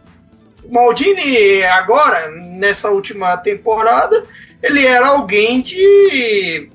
[0.63, 4.23] O Maldini, agora, nessa última temporada,
[4.61, 6.69] ele era alguém de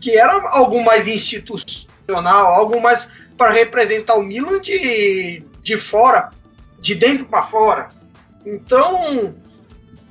[0.00, 6.30] que era algo mais institucional, algo mais para representar o Milan de, de fora,
[6.80, 7.88] de dentro para fora.
[8.44, 9.34] Então,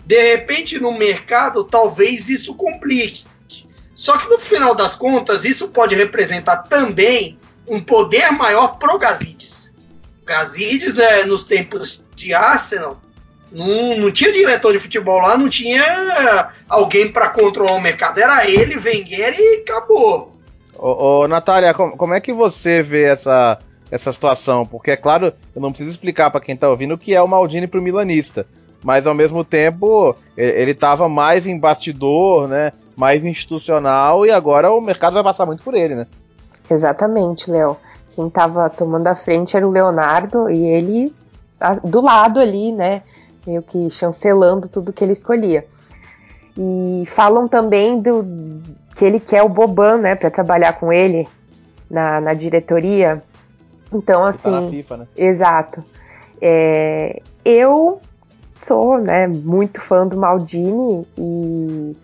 [0.05, 3.25] de repente, no mercado, talvez isso complique.
[3.97, 7.35] Só que no final das contas, isso pode representar também
[7.67, 9.73] um poder maior pro Gazidis.
[10.23, 13.01] Gazidis, né, nos tempos de Arsenal,
[13.51, 18.19] não, não tinha diretor de futebol lá, não tinha alguém para controlar o mercado.
[18.19, 20.37] Era ele, Wenger e acabou.
[20.75, 23.57] Ô, ô Natália, como, como, é que você vê essa,
[23.89, 24.63] essa situação?
[24.63, 27.27] Porque, é claro, eu não preciso explicar para quem tá ouvindo o que é o
[27.27, 28.45] Maldini pro milanista.
[28.83, 32.71] Mas, ao mesmo tempo, ele estava mais em bastidor, né?
[32.97, 36.07] Mais institucional e agora o mercado vai passar muito por ele, né?
[36.69, 37.77] Exatamente, Léo.
[38.11, 41.15] Quem estava tomando a frente era o Leonardo e ele
[41.83, 43.03] do lado ali, né?
[43.47, 45.65] meio que chancelando tudo que ele escolhia.
[46.57, 48.25] E falam também do
[48.95, 51.27] que ele quer o Boban, né, para trabalhar com ele
[51.89, 53.23] na, na diretoria.
[53.93, 54.51] Então, assim.
[54.51, 55.07] Tá na FIFA, né?
[55.15, 55.85] Exato.
[56.41, 58.01] É, eu
[58.59, 61.95] sou, né, muito fã do Maldini e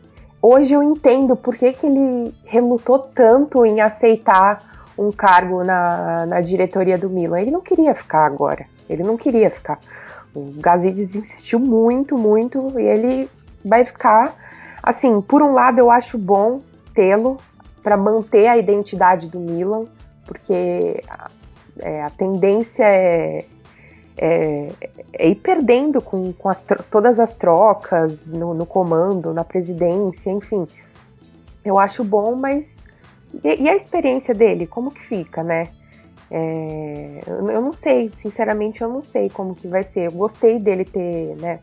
[0.43, 6.41] hoje eu entendo por que, que ele relutou tanto em aceitar um cargo na, na
[6.41, 7.39] diretoria do Milan.
[7.39, 8.65] Ele não queria ficar agora.
[8.89, 9.79] Ele não queria ficar.
[10.36, 13.29] O Gazidis insistiu muito, muito, e ele
[13.63, 14.36] vai ficar.
[14.82, 16.62] Assim, por um lado, eu acho bom
[16.93, 17.38] tê-lo
[17.82, 19.86] para manter a identidade do Milan,
[20.25, 21.01] porque
[21.79, 23.45] é, a tendência é,
[24.17, 24.69] é,
[25.13, 30.67] é, ir perdendo com, com as, todas as trocas no, no, comando, na presidência, enfim.
[31.63, 32.78] Eu acho bom, mas.
[33.43, 35.69] E, e a experiência dele, como que fica, né?
[36.30, 40.08] É, eu não sei, sinceramente, eu não sei como que vai ser.
[40.08, 41.60] Eu gostei dele ter, né,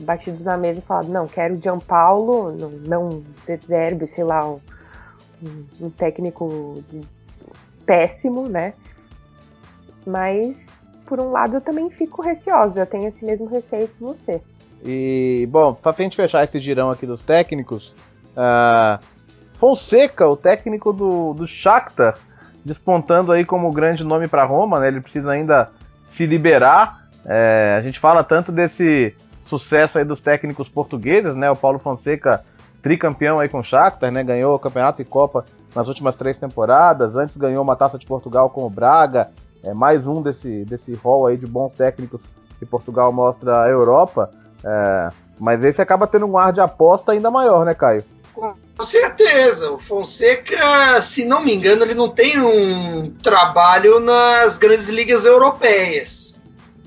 [0.00, 4.60] batido na mesa e falado, não, quero o Gianpaulo, não, não sei lá, um,
[5.80, 6.82] um técnico
[7.84, 8.74] péssimo, né?
[10.06, 10.66] Mas,
[11.06, 14.40] por um lado, eu também fico receosa, eu tenho esse mesmo receio que você.
[14.84, 17.94] E, bom, pra gente fechar esse girão aqui dos técnicos,
[18.36, 19.02] uh,
[19.54, 22.14] Fonseca, o técnico do, do Shakhtar,
[22.64, 24.88] despontando aí como grande nome para Roma, né?
[24.88, 25.70] Ele precisa ainda
[26.10, 27.06] se liberar.
[27.24, 29.14] É, a gente fala tanto desse
[29.46, 31.50] sucesso aí dos técnicos portugueses, né?
[31.50, 32.44] O Paulo Fonseca,
[32.82, 34.22] tricampeão aí com o Shakhtar, né?
[34.22, 35.44] Ganhou o campeonato e Copa
[35.74, 37.16] nas últimas três temporadas.
[37.16, 39.30] Antes ganhou uma Taça de Portugal com o Braga.
[39.64, 42.20] É mais um desse desse rol aí de bons técnicos
[42.58, 44.30] que Portugal mostra à Europa.
[44.62, 45.08] É,
[45.38, 48.04] mas esse acaba tendo um ar de aposta ainda maior, né, Caio?
[48.32, 49.70] Com Com certeza.
[49.70, 56.38] O Fonseca, se não me engano, ele não tem um trabalho nas grandes ligas europeias.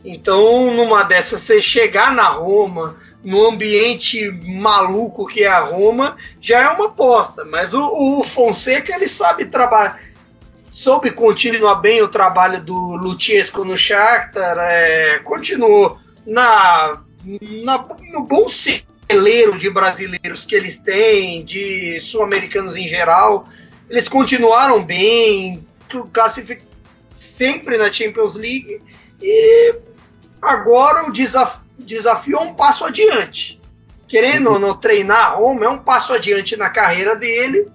[0.04, 6.62] Então, numa dessas, você chegar na Roma, no ambiente maluco que é a Roma, já
[6.62, 7.46] é uma aposta.
[7.46, 10.00] Mas o, o Fonseca, ele sabe trabalhar.
[10.78, 17.02] Soube continuar bem o trabalho do Luchesco no Shakhtar, é, continuou na,
[17.64, 23.48] na, no bom celeiro de brasileiros que eles têm, de sul-americanos em geral.
[23.90, 25.66] Eles continuaram bem,
[27.16, 28.80] sempre na Champions League
[29.20, 29.76] e
[30.40, 31.58] agora o desaf...
[31.80, 33.60] desafio é um passo adiante.
[34.08, 37.68] Querendo ou não treinar a Roma é um passo adiante na carreira dele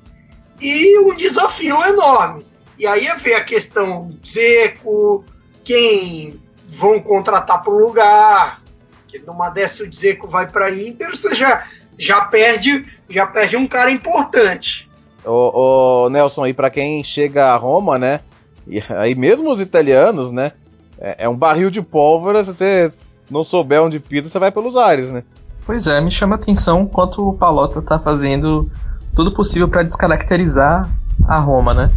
[0.61, 2.52] e um desafio enorme.
[2.79, 5.25] E aí é ver a questão Zeco,
[5.65, 8.63] quem vão contratar para o lugar,
[9.09, 11.67] que numa dessa o Zeco vai para Inter, você já,
[11.99, 14.89] já perde já perde um cara importante.
[15.25, 18.21] O, o Nelson, e para quem chega a Roma, né?
[18.67, 20.53] E aí mesmo os italianos, né?
[20.99, 22.93] É, é, um barril de pólvora, se você
[23.31, 25.25] não souber onde pisa, você vai pelos ares, né?
[25.65, 28.71] Pois é, me chama a atenção quanto o Palota tá fazendo
[29.15, 30.89] tudo possível para descaracterizar
[31.29, 31.91] a Roma, né?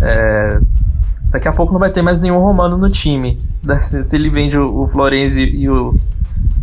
[0.00, 0.60] É,
[1.30, 3.38] Daqui a pouco não vai ter mais nenhum romano no time.
[3.80, 5.94] Se ele vende o, o Florenzi e o,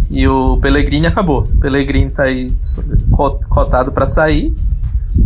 [0.09, 1.43] e o Pellegrini, acabou.
[1.43, 2.51] O Pellegrini tá aí
[3.49, 4.55] cotado para sair.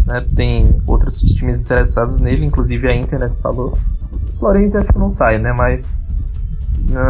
[0.06, 0.26] Né?
[0.36, 3.78] Tem outros times interessados nele, inclusive a internet falou.
[4.12, 5.54] O Florenzi acho que não sai, né?
[5.54, 5.98] Mas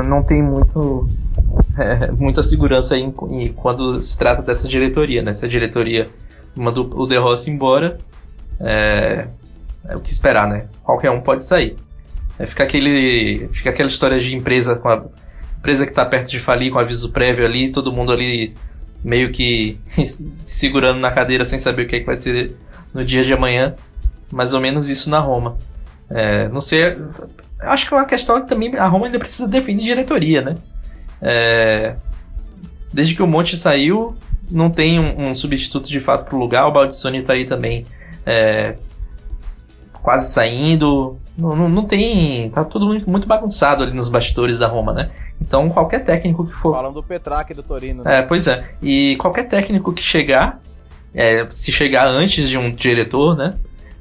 [0.07, 1.09] não tem muito
[1.77, 5.33] é, muita segurança em, em, quando se trata dessa diretoria, né?
[5.33, 6.07] Se a diretoria
[6.55, 7.97] manda o De Rossi embora,
[8.59, 9.27] é,
[9.89, 10.67] é o que esperar, né?
[10.83, 11.75] Qualquer um pode sair.
[12.37, 15.03] É, fica, aquele, fica aquela história de empresa com a
[15.57, 18.53] empresa que está perto de falir com aviso prévio ali, todo mundo ali
[19.03, 19.79] meio que
[20.45, 22.55] segurando na cadeira sem saber o que, é que vai ser
[22.93, 23.75] no dia de amanhã.
[24.31, 25.57] Mais ou menos isso na Roma.
[26.09, 26.95] É, não sei.
[27.59, 30.55] Acho que é uma questão que também a Roma ainda precisa definir diretoria, né?
[31.21, 31.95] É,
[32.93, 34.15] desde que o Monte saiu,
[34.49, 36.67] não tem um, um substituto de fato para o lugar.
[36.67, 37.85] O Baldissoni está aí também
[38.25, 38.75] é,
[40.01, 41.17] quase saindo.
[41.37, 42.49] Não, não, não, tem.
[42.49, 45.09] Tá tudo muito, muito, bagunçado ali nos bastidores da Roma, né?
[45.41, 46.73] Então qualquer técnico que for.
[46.73, 48.03] Falando do Petraque do Torino.
[48.03, 48.19] Né?
[48.19, 48.69] É, pois é.
[48.81, 50.59] E qualquer técnico que chegar,
[51.13, 53.53] é, se chegar antes de um diretor, né?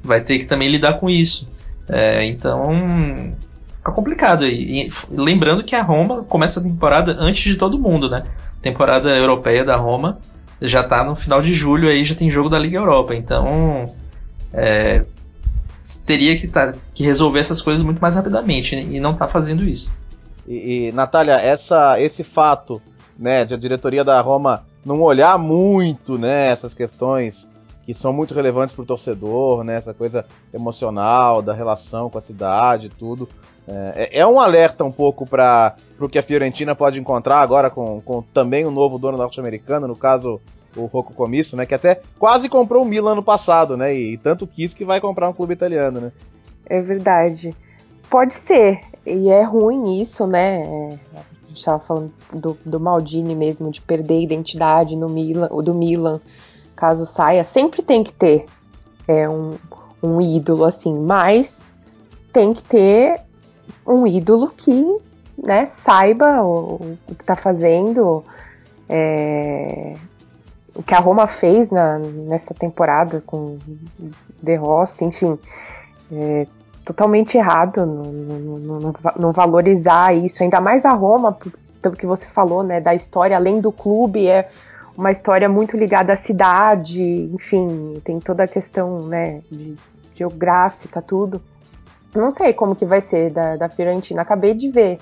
[0.03, 1.47] Vai ter que também lidar com isso.
[1.87, 3.33] É, então.
[3.77, 4.87] Fica complicado aí.
[4.87, 8.23] E, lembrando que a Roma começa a temporada antes de todo mundo, né?
[8.61, 10.19] temporada europeia da Roma
[10.61, 13.15] já tá no final de julho aí, já tem jogo da Liga Europa.
[13.15, 13.93] Então.
[14.53, 15.05] É,
[16.05, 18.81] teria que, tá, que resolver essas coisas muito mais rapidamente né?
[18.83, 19.89] e não está fazendo isso.
[20.47, 22.81] E, e Natália, essa, esse fato
[23.17, 27.49] né, de a diretoria da Roma não olhar muito né, essas questões
[27.85, 30.23] que são muito relevantes para o torcedor, né, essa coisa
[30.53, 33.27] emocional da relação com a cidade e tudo.
[33.67, 38.01] É, é, um alerta um pouco para o que a Fiorentina pode encontrar agora com,
[38.01, 40.41] com também o um novo dono norte-americano, no caso
[40.75, 41.65] o Rocco Comisso, né?
[41.65, 43.95] Que até quase comprou o Milan ano passado, né?
[43.95, 46.11] E, e tanto quis que vai comprar um clube italiano, né?
[46.65, 47.55] É verdade.
[48.09, 48.81] Pode ser.
[49.05, 50.61] E é ruim isso, né?
[50.61, 55.47] É, a gente estava falando do, do Maldini mesmo, de perder a identidade no Milan,
[55.47, 56.19] do Milan,
[56.75, 57.43] caso saia.
[57.43, 58.45] Sempre tem que ter
[59.07, 59.55] é, um,
[60.01, 61.73] um ídolo, assim, mas
[62.31, 63.21] tem que ter
[63.85, 64.85] um ídolo que
[65.43, 66.75] né, saiba o,
[67.07, 68.23] o que está fazendo,
[68.87, 69.95] é,
[70.75, 73.57] o que a Roma fez na, nessa temporada com
[74.41, 75.37] De Rossi, enfim,
[76.11, 76.47] é
[76.85, 77.85] totalmente errado
[79.17, 81.37] não valorizar isso, ainda mais a Roma,
[81.81, 84.49] pelo que você falou, né, da história além do clube, é
[84.97, 87.01] uma história muito ligada à cidade,
[87.33, 89.41] enfim, tem toda a questão, né,
[90.15, 91.41] geográfica, tudo.
[92.13, 94.97] Não sei como que vai ser da, da Fiorentina, acabei de ver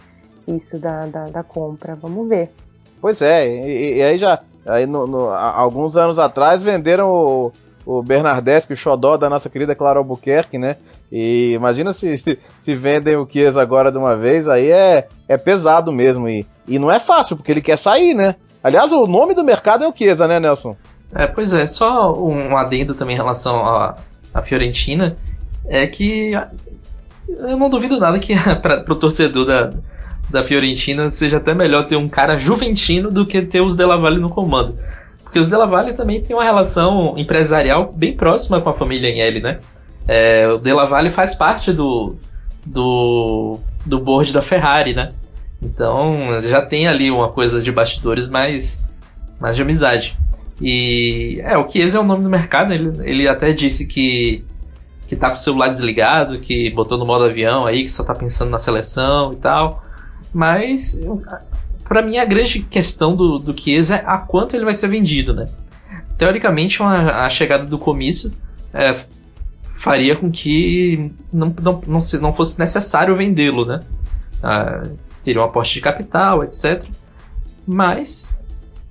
[0.48, 2.52] isso da, da, da compra, vamos ver.
[3.00, 7.52] Pois é, e, e aí já Aí, no, no, alguns anos atrás, venderam o,
[7.86, 10.78] o o xodó da nossa querida Clara Albuquerque, né?
[11.12, 12.18] E imagina se,
[12.60, 16.28] se vendem o Chiesa agora de uma vez, aí é, é pesado mesmo.
[16.28, 18.36] E, e não é fácil, porque ele quer sair, né?
[18.64, 20.76] Aliás, o nome do mercado é o Chiesa, né, Nelson?
[21.16, 23.96] É, pois é, só um adendo também em relação à,
[24.34, 25.16] à Fiorentina,
[25.66, 26.34] é que
[27.30, 29.70] eu não duvido nada que para o torcedor da,
[30.30, 34.20] da Fiorentina seja até melhor ter um cara juventino do que ter os Della Valle
[34.20, 34.78] no comando.
[35.24, 39.42] Porque os Della Valle também têm uma relação empresarial bem próxima com a família Agnelli,
[39.42, 39.60] né?
[40.08, 42.16] É, o Della Valle faz parte do,
[42.66, 45.14] do, do board da Ferrari, né?
[45.62, 48.82] Então já tem ali uma coisa de bastidores mais,
[49.40, 50.18] mais de amizade.
[50.62, 54.44] E é, o Chiesa é o nome do mercado, ele, ele até disse que
[55.08, 58.14] que tá com o celular desligado, que botou no modo avião aí, que só tá
[58.14, 59.82] pensando na seleção e tal.
[60.34, 61.00] Mas
[61.88, 65.34] para mim a grande questão do, do Chiesa é a quanto ele vai ser vendido,
[65.34, 65.48] né?
[66.18, 68.32] Teoricamente, uma, a chegada do comício
[68.74, 69.06] é,
[69.78, 73.82] faria com que não, não, não, se, não fosse necessário vendê-lo, né?
[74.42, 74.84] Ah,
[75.24, 76.84] teria um aporte de capital, etc.
[77.66, 78.38] Mas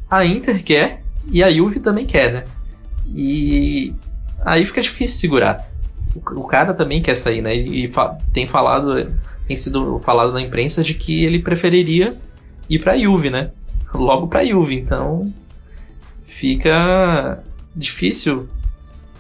[0.08, 2.44] a Inter quer e a Juve também quer, né?
[3.08, 3.92] E
[4.44, 5.68] aí fica difícil segurar.
[6.14, 7.54] O, o cara também quer sair, né?
[7.54, 9.12] E, e fa tem falado,
[9.46, 12.14] tem sido falado na imprensa de que ele preferiria
[12.68, 13.50] ir para a Juve, né?
[13.94, 14.74] Logo para a Juve.
[14.74, 15.32] Então
[16.26, 17.42] fica
[17.74, 18.48] difícil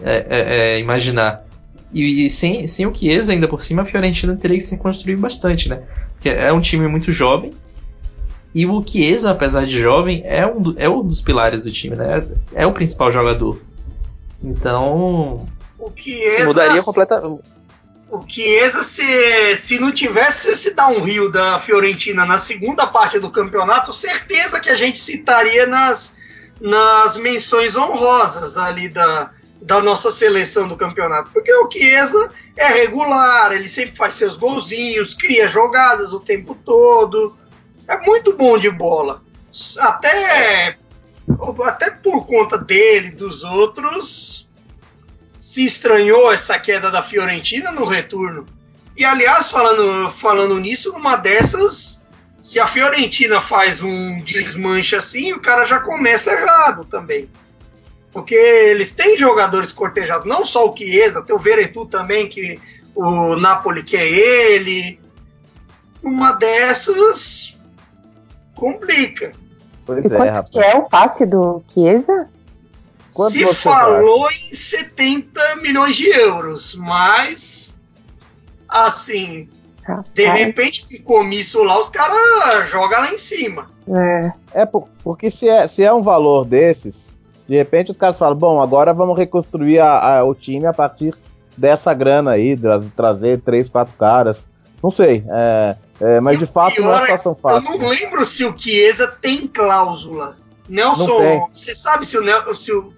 [0.02, 1.44] é, é, é, imaginar.
[1.92, 5.16] E, e, sem, sem o Chiesa, ainda por cima, a Fiorentina teria que se construir
[5.16, 5.82] bastante, né?
[6.14, 7.52] Porque é um time muito jovem.
[8.54, 11.94] E o Chiesa, apesar de jovem, é um, do, é um dos pilares do time,
[11.94, 12.26] né?
[12.54, 13.60] É o principal jogador.
[14.42, 15.46] Então.
[15.78, 16.44] O Chiesa.
[16.44, 17.42] Mudaria completamente.
[18.08, 23.92] O Chiesa, se, se não tivesse esse downhill da Fiorentina na segunda parte do campeonato,
[23.92, 26.14] certeza que a gente citaria nas,
[26.60, 31.30] nas menções honrosas ali da, da nossa seleção do campeonato.
[31.32, 37.36] Porque o Chiesa é regular, ele sempre faz seus golzinhos, cria jogadas o tempo todo.
[37.88, 39.20] É muito bom de bola.
[39.78, 40.78] Até,
[41.64, 44.45] até por conta dele, dos outros,
[45.46, 48.44] se estranhou essa queda da Fiorentina no retorno.
[48.96, 52.02] E aliás, falando, falando nisso, numa dessas,
[52.42, 57.30] se a Fiorentina faz um desmanche assim, o cara já começa errado também.
[58.10, 62.58] Porque eles têm jogadores cortejados, não só o Chiesa, tem o Veretu também, que
[62.92, 64.98] o Napoli quer ele.
[66.02, 67.56] Uma dessas
[68.56, 69.30] complica.
[69.86, 70.50] Pois e é, quanto rapaz.
[70.50, 72.28] que é o passe do Chiesa?
[73.16, 77.74] Quanto Se falou em 70 milhões de euros, mas
[78.68, 79.48] assim,
[79.82, 80.06] Rapaz.
[80.12, 83.70] de repente, com isso lá, os caras jogam lá em cima.
[83.88, 87.08] É, é porque se é, se é um valor desses,
[87.48, 91.14] de repente os caras falam, bom, agora vamos reconstruir a, a, o time a partir
[91.56, 92.54] dessa grana aí,
[92.94, 94.46] trazer três, quatro caras.
[94.82, 97.72] Não sei, é, é, mas e de fato não é situação é fácil.
[97.72, 100.36] Eu não lembro se o Chiesa tem cláusula.
[100.68, 102.92] Nelson, você sabe se o, se o,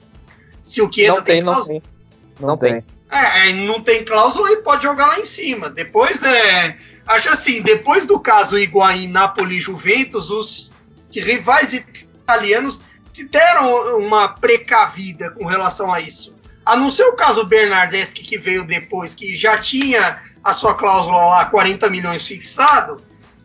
[0.62, 1.74] se o Chiesa não tem, tem cláusula?
[1.74, 2.46] Não tem.
[2.46, 2.72] Não, tem.
[2.80, 2.98] tem.
[3.10, 5.70] É, não tem cláusula e pode jogar lá em cima.
[5.70, 10.70] Depois, é, acho assim, depois do caso Higuaín, Napoli e Juventus, os
[11.10, 12.80] rivais italianos
[13.12, 16.34] se deram uma precavida com relação a isso.
[16.64, 21.16] A não ser o caso Bernardeschi, que veio depois, que já tinha a sua cláusula
[21.24, 23.02] lá, 40 milhões fixado,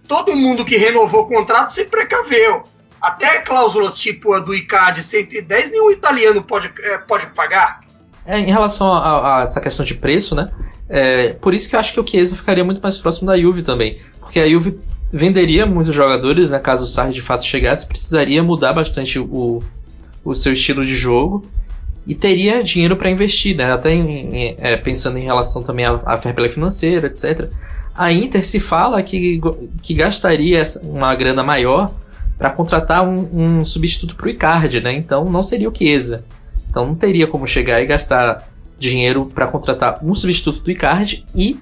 [0.07, 2.64] todo mundo que renovou o contrato se precaveu.
[3.03, 7.81] Até cláusulas tipo a do ICAD 110, nenhum italiano pode, é, pode pagar.
[8.25, 10.49] É, em relação a, a, essa questão de preço, né?
[10.87, 13.61] É, por isso que eu acho que o Chiesa ficaria muito mais próximo da Juve
[13.61, 13.99] também.
[14.21, 14.79] Porque a Juve
[15.11, 16.59] venderia muitos jogadores, né?
[16.59, 19.61] Caso o Sarri de fato chegasse, precisaria mudar bastante o,
[20.23, 21.45] o seu estilo de jogo
[22.07, 23.69] e teria dinheiro para investir, né?
[23.73, 27.49] Até em, em, é, pensando em relação também à, à fair play financeira, etc.
[27.93, 29.41] A Inter se fala que,
[29.81, 31.91] que gastaria uma grana maior
[32.43, 34.91] para contratar um, um substituto para o Icardi, né?
[34.91, 36.25] Então não seria o Chiesa.
[36.69, 41.57] Então não teria como chegar e gastar dinheiro para contratar um substituto do Icardi e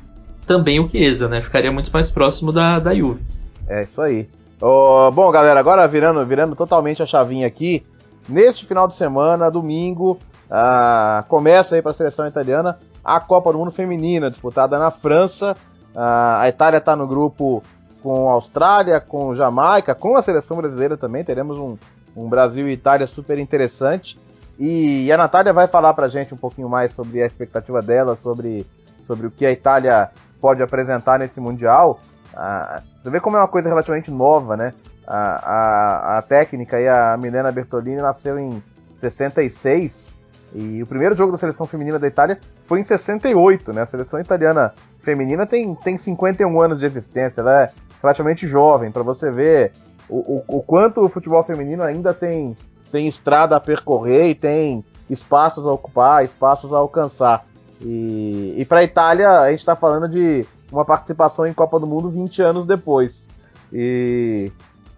[0.48, 1.40] também o Chiesa, né?
[1.44, 3.22] Ficaria muito mais próximo da, da Juve.
[3.68, 4.28] É isso aí.
[4.60, 7.86] Oh, bom, galera, agora virando, virando totalmente a chavinha aqui.
[8.28, 10.18] Neste final de semana, domingo,
[10.50, 15.56] ah, começa aí para a seleção italiana a Copa do Mundo Feminina, disputada na França.
[15.96, 17.62] Ah, a Itália está no grupo
[18.02, 21.24] com Austrália, com Jamaica, com a seleção brasileira também.
[21.24, 21.78] Teremos um,
[22.16, 24.20] um Brasil e Itália super interessante.
[24.60, 28.16] E, a Natália vai falar para a gente um pouquinho mais sobre a expectativa dela,
[28.16, 28.66] sobre,
[29.06, 32.00] sobre o que a Itália pode apresentar nesse Mundial.
[32.36, 34.74] Ah, você vê como é uma coisa relativamente nova, né?
[35.08, 38.62] A, a, a técnica e a Milena Bertolini nasceu em
[38.96, 40.20] 66
[40.54, 43.82] e o primeiro jogo da seleção feminina da Itália foi em 68, né?
[43.82, 47.72] A seleção italiana feminina tem, tem 51 anos de existência, ela é
[48.02, 49.72] relativamente jovem, para você ver
[50.10, 52.56] o, o, o, quanto o futebol feminino ainda tem,
[52.92, 57.46] tem estrada a percorrer e tem espaços a ocupar, espaços a alcançar.
[57.80, 61.88] E, e para a Itália, a gente está falando de uma participação em Copa do
[61.88, 63.30] Mundo 20 anos depois.
[63.72, 64.52] E,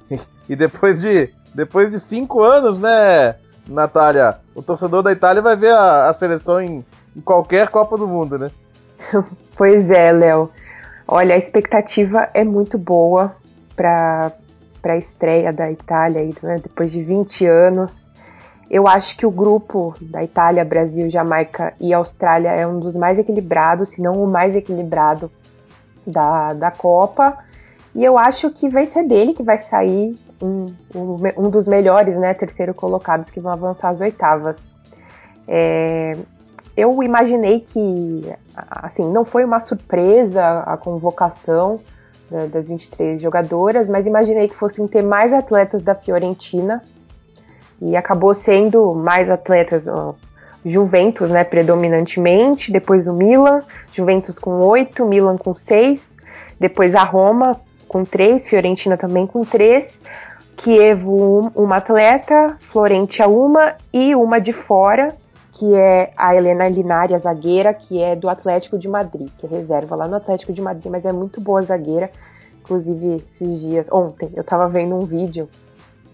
[0.49, 3.35] e depois de depois de cinco anos, né,
[3.67, 6.83] Natália, o torcedor da Itália vai ver a, a seleção em,
[7.15, 8.49] em, qualquer Copa do Mundo, né?
[9.55, 10.49] Pois é, Léo.
[11.15, 13.35] Olha, a expectativa é muito boa
[13.75, 14.31] para
[14.81, 18.09] a estreia da Itália né, depois de 20 anos.
[18.67, 23.19] Eu acho que o grupo da Itália, Brasil, Jamaica e Austrália é um dos mais
[23.19, 25.31] equilibrados, se não o mais equilibrado
[26.03, 27.37] da, da Copa.
[27.93, 32.17] E eu acho que vai ser dele que vai sair um, um, um dos melhores,
[32.17, 34.57] né, terceiro colocados que vão avançar às oitavas.
[35.47, 36.17] É,
[36.75, 41.79] eu imaginei que, assim, não foi uma surpresa a convocação
[42.51, 46.83] das 23 jogadoras, mas imaginei que fossem ter mais atletas da Fiorentina.
[47.81, 50.15] E acabou sendo mais atletas ó,
[50.65, 53.61] Juventus, né, predominantemente, depois o Milan,
[53.93, 56.15] Juventus com 8, Milan com 6,
[56.59, 59.99] depois a Roma com 3, Fiorentina também com 3,
[60.55, 65.13] Kievo uma atleta, Florentia uma e uma de fora,
[65.53, 69.49] que é a Helena Linari, a zagueira, que é do Atlético de Madrid, que é
[69.49, 72.09] reserva lá no Atlético de Madrid, mas é muito boa zagueira.
[72.61, 75.47] Inclusive, esses dias, ontem, eu tava vendo um vídeo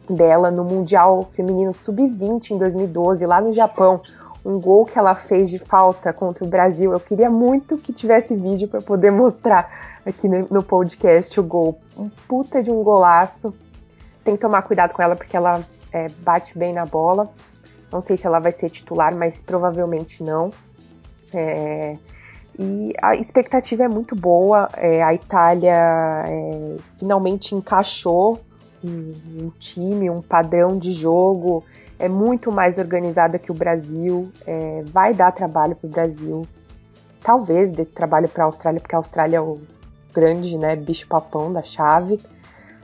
[0.09, 4.01] dela no Mundial Feminino Sub-20 em 2012, lá no Japão.
[4.43, 6.91] Um gol que ela fez de falta contra o Brasil.
[6.91, 11.79] Eu queria muito que tivesse vídeo para poder mostrar aqui no, podcast o gol.
[11.97, 13.53] Um puta de um golaço.
[14.21, 15.61] Tem que tomar cuidado com ela porque ela
[15.93, 17.29] é, bate bem na bola.
[17.91, 20.51] Não sei se ela vai ser titular, mas provavelmente não.
[21.33, 21.97] É,
[22.57, 24.67] e a expectativa é muito boa.
[24.75, 28.39] É, a Itália é, finalmente encaixou
[28.83, 29.13] um,
[29.43, 31.63] um, time, um padrão de jogo.
[31.97, 34.29] É muito mais organizada que o Brasil.
[34.45, 36.45] É, vai dar trabalho para o Brasil.
[37.21, 39.59] Talvez dê trabalho para a Austrália, porque a Austrália é o
[40.13, 42.19] grande né, bicho-papão da chave.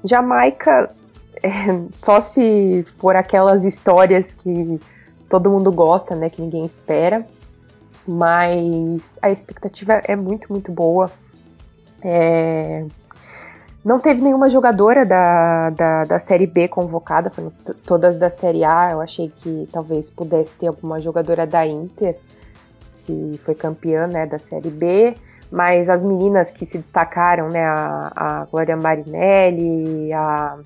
[0.06, 0.89] Jamaica,
[1.43, 1.49] é,
[1.91, 4.80] só se for aquelas histórias que
[5.30, 6.30] todo mundo gosta, né?
[6.30, 7.26] Que ninguém espera.
[8.07, 11.09] Mas a expectativa é muito, muito boa.
[12.01, 12.86] É...
[13.84, 17.51] Não teve nenhuma jogadora da, da, da Série B convocada, foram
[17.86, 18.89] todas da Série A.
[18.91, 22.17] Eu achei que talvez pudesse ter alguma jogadora da Inter,
[23.03, 25.15] que foi campeã né, da Série B.
[25.51, 30.57] Mas as meninas que se destacaram, né, a, a Glória Marinelli, a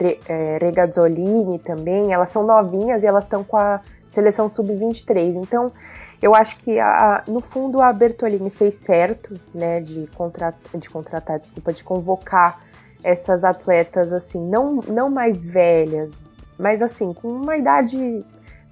[0.00, 5.36] é, Regazzolini também, elas são novinhas e elas estão com a seleção sub-23.
[5.36, 5.72] Então,
[6.20, 11.40] eu acho que a, no fundo a Bertolini fez certo, né, de, contratar, de contratar,
[11.40, 12.60] desculpa, de convocar
[13.02, 18.24] essas atletas assim, não, não mais velhas, mas assim, com uma idade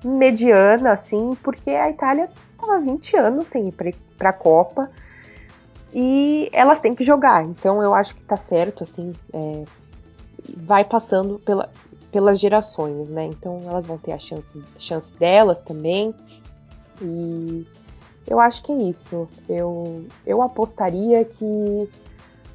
[0.05, 3.75] mediana, assim, porque a Itália estava 20 anos sem ir
[4.17, 4.89] para a Copa
[5.93, 7.45] e elas têm que jogar.
[7.45, 9.65] Então eu acho que tá certo, assim, é,
[10.57, 11.69] vai passando pela,
[12.11, 13.27] pelas gerações, né?
[13.27, 16.15] Então elas vão ter a chance, chance delas também.
[17.03, 17.67] E
[18.27, 19.29] eu acho que é isso.
[19.49, 21.89] Eu, eu apostaria que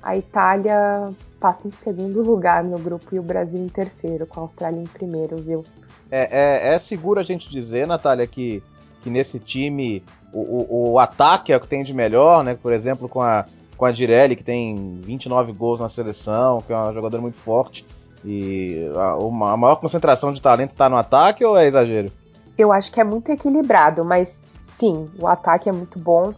[0.01, 4.43] a Itália passa em segundo lugar no grupo e o Brasil em terceiro, com a
[4.43, 5.65] Austrália em primeiro, viu?
[6.11, 8.61] É, é, é seguro a gente dizer, Natália, que,
[9.01, 12.55] que nesse time o, o, o, ataque é o que tem de melhor, né?
[12.55, 13.45] Por exemplo, com a,
[13.77, 17.85] com a Direlli, que tem 29 gols na seleção, que é uma jogadora muito forte.
[18.23, 22.11] E a, uma, a maior concentração de talento está no ataque ou é exagero?
[22.57, 24.41] Eu acho que é muito equilibrado, mas
[24.77, 26.33] sim, o ataque é muito bom.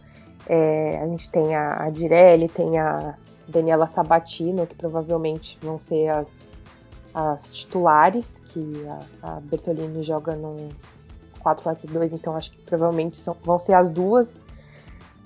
[0.46, 3.14] É, a gente tem a, a Direlli, tem a
[3.46, 6.28] Daniela Sabatino, que provavelmente vão ser as,
[7.14, 8.86] as titulares, que
[9.22, 10.68] a, a Bertolini joga no
[11.42, 14.40] 4-4-2, então acho que provavelmente são, vão ser as duas.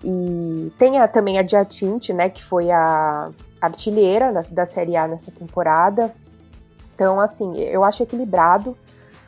[0.04, 3.30] E tem a, também a Diatinte, né, que foi a
[3.60, 6.12] artilheira da, da Série A nessa temporada.
[6.94, 8.76] Então, assim, eu acho equilibrado.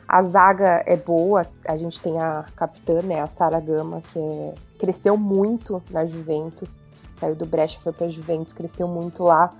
[0.07, 1.45] A zaga é boa.
[1.67, 6.69] A gente tem a capitã, né, a Sara Gama, que é, cresceu muito na Juventus.
[7.17, 9.53] Saiu do Brecha, foi para Juventus, cresceu muito lá.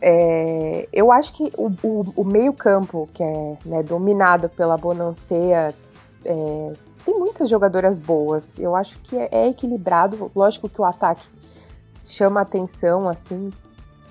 [0.00, 5.74] É, eu acho que o, o, o meio-campo, que é né, dominado pela Bonancea,
[6.24, 6.72] é,
[7.04, 8.58] tem muitas jogadoras boas.
[8.58, 10.30] Eu acho que é, é equilibrado.
[10.34, 11.28] Lógico que o ataque
[12.06, 13.52] chama atenção, assim,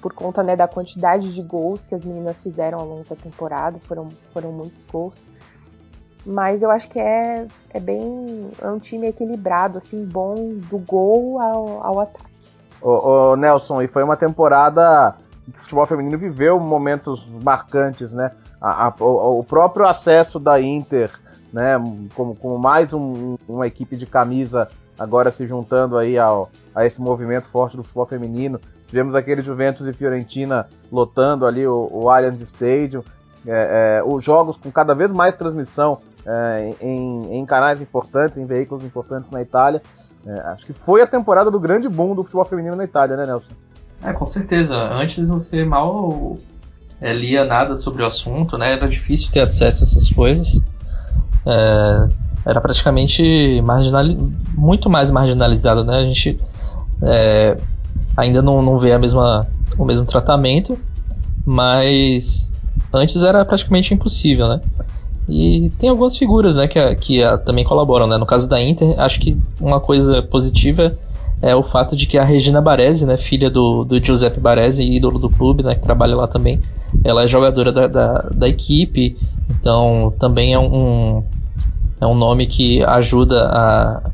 [0.01, 3.79] por conta né, da quantidade de gols que as meninas fizeram ao longo da temporada.
[3.87, 5.25] Foram, foram muitos gols.
[6.25, 8.51] Mas eu acho que é, é bem.
[8.61, 10.35] É um time equilibrado, assim, bom
[10.69, 12.31] do gol ao, ao ataque.
[12.81, 15.15] Ô, ô, Nelson, e foi uma temporada
[15.45, 18.31] que o futebol feminino viveu momentos marcantes, né?
[18.61, 21.11] A, a, o, o próprio acesso da Inter
[21.53, 21.75] né?
[22.15, 26.99] Como, como mais um, uma equipe de camisa agora se juntando aí ao, a esse
[26.99, 28.59] movimento forte do futebol feminino.
[28.87, 33.03] Tivemos aquele Juventus e Fiorentina lotando ali o, o Allianz Stadium.
[33.45, 38.45] É, é, os jogos com cada vez mais transmissão é, em, em, canais importantes, em
[38.45, 39.81] veículos importantes na Itália.
[40.25, 43.25] É, acho que foi a temporada do grande boom do futebol feminino na Itália, né,
[43.25, 43.51] Nelson?
[44.01, 44.75] É, com certeza.
[44.75, 46.37] Antes você mal
[47.01, 48.73] é, lia nada sobre o assunto, né?
[48.73, 50.63] Era difícil ter acesso a essas coisas.
[51.45, 52.07] É,
[52.45, 54.03] era praticamente marginal,
[54.55, 55.97] muito mais marginalizado, né?
[55.97, 56.39] A gente
[57.03, 57.57] é,
[58.15, 60.77] ainda não, não vê a mesma, o mesmo tratamento,
[61.45, 62.53] mas
[62.93, 64.61] antes era praticamente impossível, né?
[65.27, 68.17] E tem algumas figuras, né, que, que também colaboram, né?
[68.17, 70.97] No caso da Inter, acho que uma coisa positiva
[71.43, 75.19] é o fato de que a Regina Baresi, né, filha do, do Giuseppe Baresi, ídolo
[75.19, 76.61] do clube, né, que trabalha lá também,
[77.03, 79.17] ela é jogadora da, da, da equipe,
[79.51, 81.23] então também é um,
[81.99, 84.11] é um nome que ajuda a,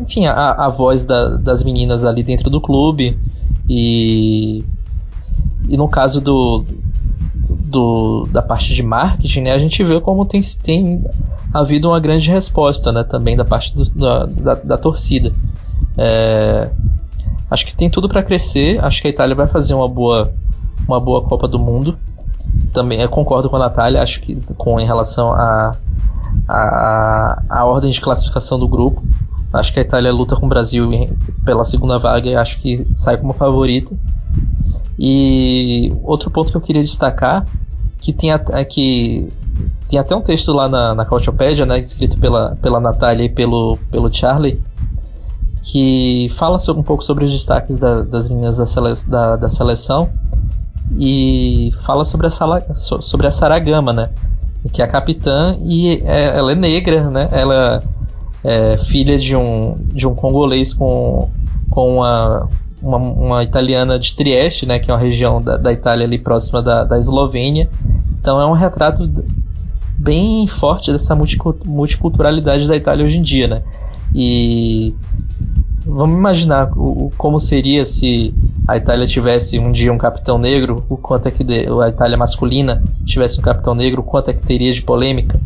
[0.00, 3.18] enfim, a, a voz da, das meninas ali dentro do clube
[3.68, 4.64] e
[5.68, 6.64] e no caso do,
[7.48, 11.04] do, da parte de marketing, né, a gente vê como tem, tem
[11.52, 15.32] havido uma grande resposta né, também da parte do, da, da, da, torcida.
[15.96, 16.70] É,
[17.50, 18.82] acho que tem tudo para crescer.
[18.84, 20.32] Acho que a Itália vai fazer uma boa,
[20.86, 21.98] uma boa Copa do Mundo.
[22.72, 25.76] Também concordo com a Natália, acho que com em relação a,
[26.48, 29.02] a, a ordem de classificação do grupo.
[29.52, 30.88] Acho que a Itália luta com o Brasil
[31.44, 33.94] pela segunda vaga e acho que sai como favorita.
[34.98, 37.44] E outro ponto que eu queria destacar,
[38.00, 39.28] que tem, é que
[39.88, 41.06] tem até um texto lá na, na
[41.66, 44.62] né, escrito pela, pela Natália e pelo, pelo Charlie,
[45.62, 49.48] que fala sobre, um pouco sobre os destaques da, das meninas da, sele, da, da,
[49.48, 50.10] seleção
[50.98, 54.10] e fala sobre a, Sala, sobre a Saragama, né,
[54.72, 57.82] que é a capitã e é, ela é negra, né, ela
[58.42, 61.30] é filha de um, de um congolês com,
[61.70, 62.48] com uma,
[62.82, 66.60] uma, uma, italiana de Trieste, né, que é uma região da, da Itália ali próxima
[66.60, 67.70] da, da Eslovênia.
[68.18, 69.08] Então é um retrato
[69.96, 73.62] bem forte dessa multiculturalidade da Itália hoje em dia, né?
[74.14, 74.94] E
[75.84, 78.34] vamos imaginar o, como seria se
[78.66, 82.16] a Itália tivesse um dia um capitão negro, o quanto é que de, a Itália
[82.16, 85.40] masculina tivesse um capitão negro, o quanto é que teria de polêmica,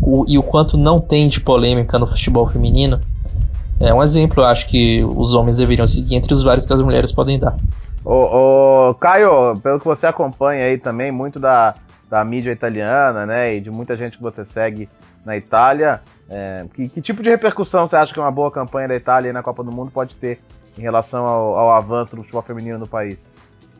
[0.00, 3.00] o, e o quanto não tem de polêmica no futebol feminino.
[3.80, 6.80] É um exemplo, eu acho que os homens deveriam seguir entre os vários que as
[6.80, 7.56] mulheres podem dar.
[8.04, 11.74] Ô, Caio, pelo que você acompanha aí também, muito da,
[12.10, 14.88] da mídia italiana, né, e de muita gente que você segue
[15.24, 18.96] na Itália, é, que, que, tipo de repercussão você acha que uma boa campanha da
[18.96, 20.40] Itália na Copa do Mundo pode ter
[20.76, 23.18] em relação ao, ao avanço do futebol feminino no país?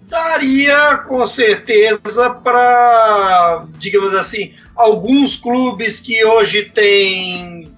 [0.02, 7.72] Daria com certeza para, digamos assim, alguns clubes que hoje têm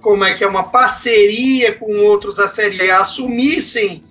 [0.00, 4.02] como é que é uma parceria com outros da Série A assumissem,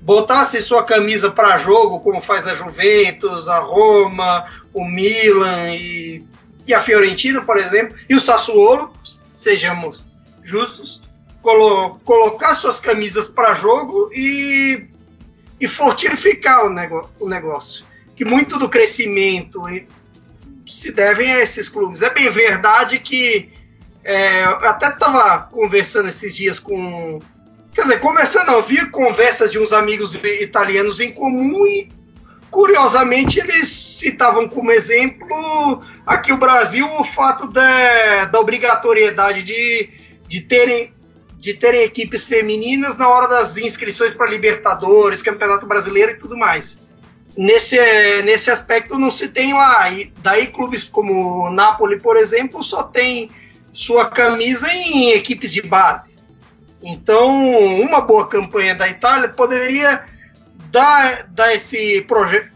[0.00, 6.24] botassem sua camisa para jogo, como faz a Juventus, a Roma, o Milan e,
[6.66, 8.92] e a Fiorentina, por exemplo, e o Sassuolo,
[9.28, 10.02] sejamos
[10.42, 11.00] justos,
[11.42, 14.84] colo, colocar suas camisas para jogo e,
[15.60, 17.84] e fortificar o, o negócio.
[18.16, 19.60] Que muito do crescimento
[20.66, 22.02] se devem a esses clubes.
[22.02, 23.50] É bem verdade que
[24.02, 27.18] é, eu até estava conversando esses dias com.
[27.74, 31.88] Quer dizer, conversando, eu vi conversas de uns amigos italianos em comum e,
[32.56, 39.90] curiosamente, eles citavam como exemplo aqui o Brasil o fato da, da obrigatoriedade de,
[40.26, 40.90] de terem
[41.38, 46.82] de terem equipes femininas na hora das inscrições para Libertadores, Campeonato Brasileiro e tudo mais.
[47.36, 47.76] Nesse,
[48.22, 49.90] nesse aspecto não se tem lá.
[49.90, 53.28] E daí clubes como Napoli, por exemplo, só tem
[53.74, 56.10] sua camisa em equipes de base.
[56.82, 57.28] Então,
[57.82, 60.15] uma boa campanha da Itália poderia
[60.76, 62.50] dar, dar esse, proje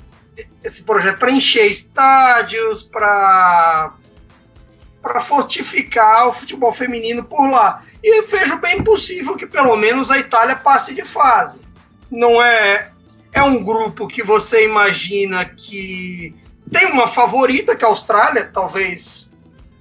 [0.63, 3.95] esse projeto para encher estádios, para
[5.01, 7.83] para fortificar o futebol feminino por lá.
[8.05, 11.59] E vejo bem possível que pelo menos a Itália passe de fase.
[12.11, 12.91] Não é
[13.33, 16.35] é um grupo que você imagina que
[16.71, 19.31] tem uma favorita, que é a Austrália, talvez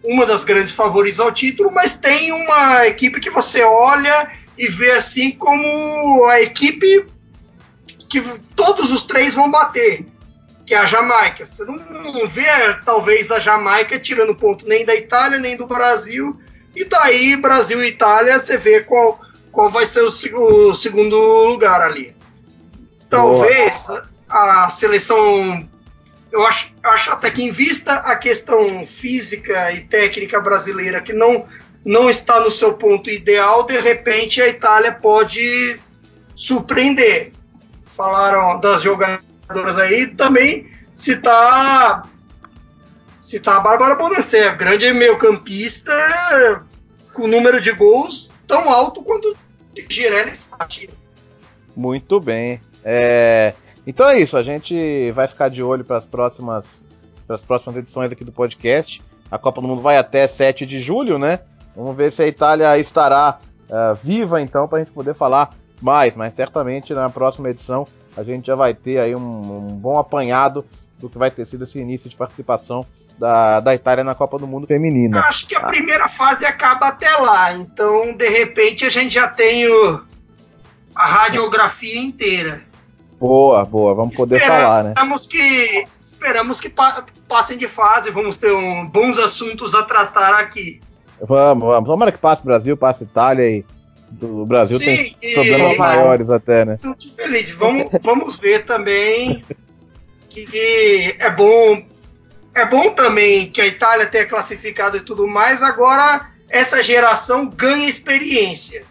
[0.02, 4.92] uma das grandes favoritas ao título, mas tem uma equipe que você olha e vê
[4.92, 7.06] assim como a equipe
[8.10, 8.22] que
[8.55, 10.05] todos os três vão bater,
[10.66, 11.45] que é a Jamaica.
[11.45, 12.45] Você não, não vê
[12.84, 16.39] talvez a Jamaica tirando ponto nem da Itália nem do Brasil,
[16.76, 19.20] e daí Brasil e Itália você vê qual,
[19.51, 22.16] qual vai ser o, o segundo lugar ali.
[23.10, 24.03] Talvez Boa.
[24.30, 25.68] a seleção
[26.32, 31.47] eu acho, acho até que em vista a questão física e técnica brasileira que não,
[31.84, 35.78] não está no seu ponto ideal, de repente a Itália pode
[36.36, 37.32] surpreender.
[38.00, 42.08] Falaram das jogadoras aí, também citar
[43.22, 46.64] citar a Bárbara Bonacer, grande meio-campista
[47.14, 49.36] com número de gols tão alto quanto
[49.89, 50.32] Girelli
[51.76, 52.62] Muito bem.
[52.86, 53.54] É,
[53.86, 56.86] então é isso, a gente vai ficar de olho para as próximas,
[57.28, 59.04] as próximas edições aqui do podcast.
[59.30, 61.41] A Copa do Mundo vai até 7 de julho, né?
[61.76, 65.50] Vamos ver se a Itália estará uh, viva então para a gente poder falar
[65.82, 69.98] mais, mas certamente na próxima edição a gente já vai ter aí um, um bom
[69.98, 70.66] apanhado
[71.00, 72.86] do que vai ter sido esse início de participação
[73.18, 75.20] da, da Itália na Copa do Mundo Feminina.
[75.22, 79.68] Acho que a primeira fase acaba até lá, então de repente a gente já tem
[79.68, 80.02] o,
[80.96, 82.62] a radiografia inteira.
[83.20, 84.94] Boa, boa, vamos poder Esperamos falar, né?
[85.30, 90.80] Que, esperamos que pa passem de fase, vamos ter um, bons assuntos a tratar aqui.
[91.22, 91.88] Vamos, vamos.
[91.88, 93.66] Tomara que passe o Brasil, passe a Itália e
[94.22, 95.34] o Brasil Sim, tem e...
[95.34, 96.80] problemas maiores até, né?
[97.16, 97.51] Feliz.
[97.51, 99.43] Vamos, vamos ver também
[100.30, 101.84] que é bom
[102.53, 105.62] é bom também que a Itália tenha classificado e tudo mais.
[105.64, 108.84] Agora essa geração ganha experiência.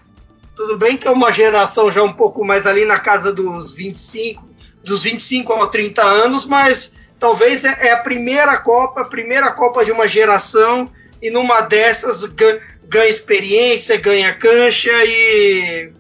[0.56, 4.48] Tudo bem que é uma geração já um pouco mais ali na casa dos 25,
[4.82, 9.84] dos 25 a 30 anos, mas talvez é, é a primeira Copa, a primeira Copa
[9.84, 10.88] de uma geração,
[11.20, 15.93] e numa dessas ganha, ganha experiência, ganha cancha e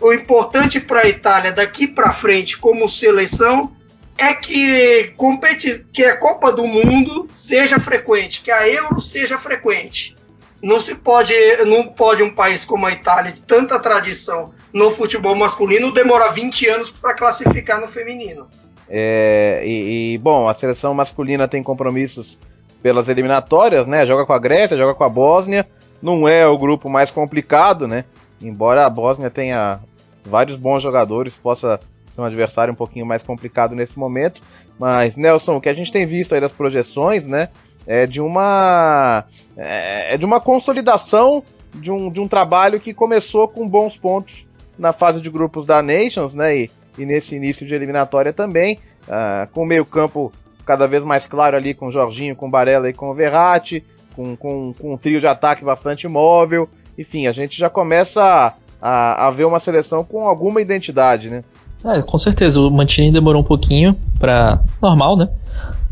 [0.00, 3.72] o importante para a Itália daqui para frente como seleção
[4.18, 10.16] é que, competi que a Copa do Mundo seja frequente, que a Euro seja frequente.
[10.62, 11.34] Não se pode,
[11.66, 16.68] não pode um país como a Itália, de tanta tradição no futebol masculino, demorar 20
[16.68, 18.48] anos para classificar no feminino.
[18.88, 22.38] É, e, e, bom, a seleção masculina tem compromissos
[22.82, 24.06] pelas eliminatórias, né?
[24.06, 25.66] Joga com a Grécia, joga com a Bósnia.
[26.02, 28.04] Não é o grupo mais complicado, né?
[28.40, 29.80] Embora a Bósnia tenha
[30.24, 31.80] vários bons jogadores, possa
[32.10, 34.40] ser um adversário um pouquinho mais complicado nesse momento.
[34.78, 37.48] Mas, Nelson, o que a gente tem visto aí das projeções, né?
[37.86, 39.24] É de uma.
[39.56, 41.42] É, é de uma consolidação
[41.74, 44.46] de um, de um trabalho que começou com bons pontos
[44.78, 46.56] na fase de grupos da Nations, né?
[46.56, 48.78] E, e nesse início de eliminatória também,
[49.08, 50.32] uh, com o meio-campo
[50.64, 53.84] cada vez mais claro ali com o Jorginho, com o Barella e com o Verratti,
[54.16, 56.68] com, com, com um trio de ataque bastante móvel.
[56.98, 61.44] Enfim, a gente já começa a, a, a ver uma seleção com alguma identidade, né?
[61.84, 62.60] É, com certeza.
[62.60, 65.28] O Mantini demorou um pouquinho para normal, né?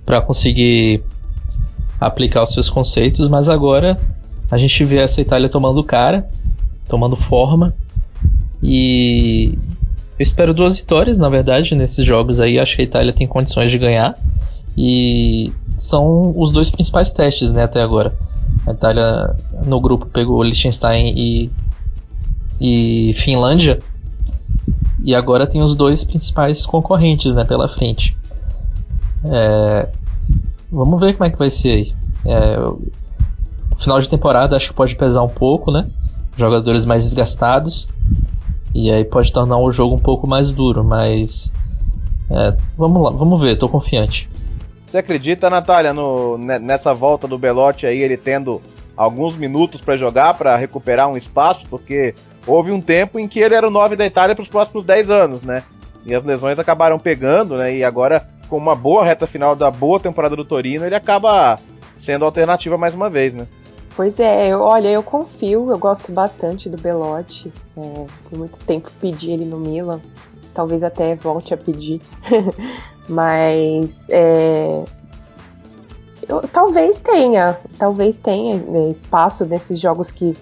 [0.05, 1.05] Para conseguir
[2.01, 3.97] aplicar os seus conceitos, mas agora
[4.51, 6.29] a gente vê essa Itália tomando cara,
[6.89, 7.75] tomando forma
[8.63, 9.59] e
[10.19, 12.59] eu espero duas vitórias, na verdade, nesses jogos aí.
[12.59, 14.17] Acho que a Itália tem condições de ganhar
[14.77, 18.17] e são os dois principais testes, né, até agora.
[18.67, 21.51] A Itália no grupo pegou Liechtenstein e,
[22.61, 23.79] e Finlândia
[25.03, 28.17] e agora tem os dois principais concorrentes, né, pela frente.
[29.25, 29.89] É,
[30.71, 31.95] vamos ver como é que vai ser aí.
[32.25, 32.57] É,
[33.85, 35.87] final de temporada acho que pode pesar um pouco, né?
[36.37, 37.89] Jogadores mais desgastados.
[38.75, 41.53] E aí pode tornar o jogo um pouco mais duro, mas.
[42.31, 44.29] É, vamos lá, vamos ver, tô confiante.
[44.95, 48.63] Você acredita, Natália, no, nessa volta do Belotti aí, ele tendo
[48.97, 52.15] alguns minutos para jogar, para recuperar um espaço, porque
[52.47, 55.11] houve um tempo em que ele era o 9 da Itália para os próximos 10
[55.11, 55.65] anos, né?
[56.07, 57.75] E as lesões acabaram pegando, né?
[57.75, 61.59] E agora, com uma boa reta final da boa temporada do Torino, ele acaba
[61.97, 63.49] sendo alternativa mais uma vez, né?
[63.97, 67.53] Pois é, eu, olha, eu confio, eu gosto bastante do Belotti.
[67.77, 69.99] É, por muito tempo pedi ele no Milan.
[70.55, 72.01] Talvez até volte a pedir.
[73.09, 74.85] Mas é,
[76.29, 80.37] eu, talvez tenha, talvez tenha né, espaço nesses jogos que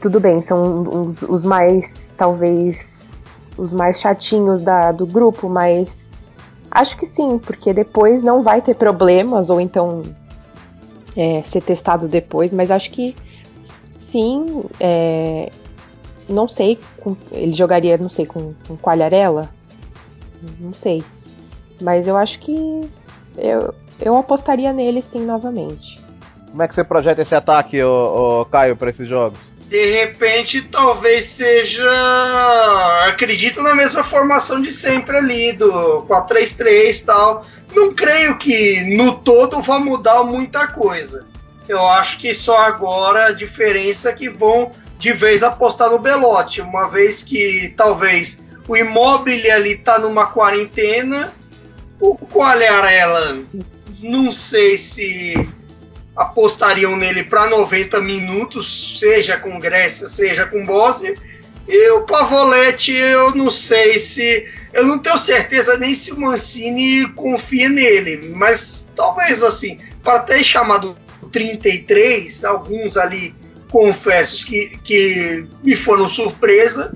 [0.00, 6.10] tudo bem, são os, os mais, talvez, os mais chatinhos da, do grupo, mas
[6.70, 10.02] acho que sim, porque depois não vai ter problemas, ou então
[11.16, 13.14] é, ser testado depois, mas acho que
[13.94, 15.52] sim, é,
[16.28, 16.80] não sei,
[17.30, 19.48] ele jogaria, não sei, com, com Qualharela,
[20.58, 21.04] não sei,
[21.82, 22.88] mas eu acho que
[23.36, 26.00] eu, eu apostaria nele sim novamente.
[26.50, 29.38] Como é que você projeta esse ataque, ô, ô Caio, para esses jogos?
[29.72, 31.88] de repente talvez seja.
[33.06, 37.46] Acredito na mesma formação de sempre ali, do 4-3-3 e tal.
[37.74, 41.24] Não creio que no todo vá mudar muita coisa.
[41.66, 46.60] Eu acho que só agora a diferença é que vão de vez apostar no Belote,
[46.60, 51.32] uma vez que talvez o Immobile ali tá numa quarentena,
[52.02, 53.38] o Quagliarella
[54.00, 55.34] não sei se
[56.16, 61.14] apostariam nele para 90 minutos, seja com Grécia, seja com Bósnia.
[61.68, 64.48] E o Pavoletti, eu não sei se.
[64.72, 70.42] Eu não tenho certeza nem se o Mancini confia nele, mas talvez assim, para ter
[70.42, 70.96] chamado
[71.30, 73.32] 33, alguns ali
[73.70, 76.92] confessos que, que me foram surpresa,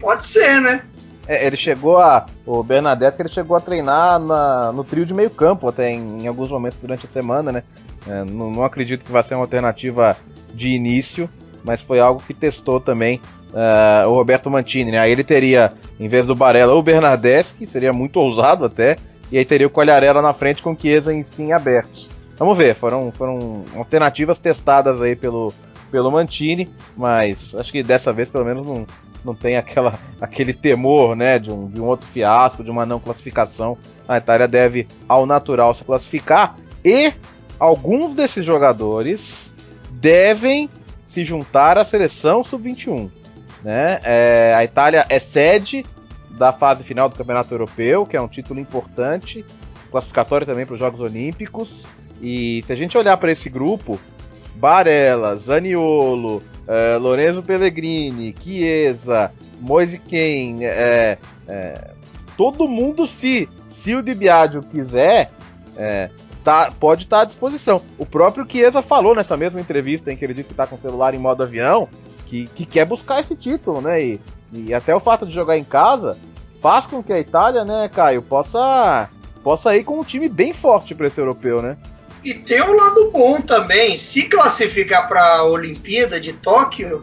[0.00, 0.82] pode ser, né?
[1.30, 2.26] É, ele chegou a.
[2.44, 6.26] O Bernadette ele chegou a treinar na, no trio de meio campo até em, em
[6.26, 7.62] alguns momentos durante a semana, né?
[8.04, 10.16] É, não, não, acredito que vai ser uma alternativa
[10.52, 11.30] de início,
[11.62, 13.20] mas foi algo que testou também
[13.52, 14.98] uh, o Roberto Mantini, né?
[14.98, 18.96] Aí ele teria, em vez do Barella, o Bernardeschi, que seria muito ousado até,
[19.30, 22.08] e aí teria o Colharela na frente com o Chiesa em sim abertos.
[22.36, 25.54] Vamos ver, foram, foram alternativas testadas aí pelo,
[25.90, 28.86] pelo Mantini, mas acho que dessa vez pelo menos não,
[29.24, 33.00] não tem aquela, aquele temor né, de, um, de um outro fiasco, de uma não
[33.00, 33.76] classificação.
[34.08, 37.12] A Itália deve, ao natural, se classificar e
[37.58, 39.54] alguns desses jogadores
[39.90, 40.70] devem
[41.04, 43.10] se juntar à seleção sub-21.
[43.62, 44.00] Né?
[44.02, 45.84] É, a Itália é sede
[46.30, 49.44] da fase final do Campeonato Europeu, que é um título importante,
[49.90, 51.84] classificatório também para os Jogos Olímpicos.
[52.22, 54.00] E se a gente olhar para esse grupo,
[54.60, 61.90] Barella, Zaniolo, é, Lorenzo Pellegrini, Chiesa, Moise Ken, é, é,
[62.36, 65.30] todo mundo se se o Di Biagio quiser
[65.74, 66.10] é,
[66.44, 67.80] tá, pode estar tá à disposição.
[67.98, 70.80] O próprio Chiesa falou nessa mesma entrevista em que ele disse que está com o
[70.80, 71.88] celular em modo avião
[72.26, 74.02] que, que quer buscar esse título, né?
[74.02, 74.20] E,
[74.52, 76.16] e até o fato de jogar em casa
[76.60, 79.08] faz com que a Itália, né, Caio, possa,
[79.42, 81.76] possa ir com um time bem forte para esse europeu, né?
[82.22, 87.02] E tem um lado bom também, se classificar para a Olimpíada de Tóquio,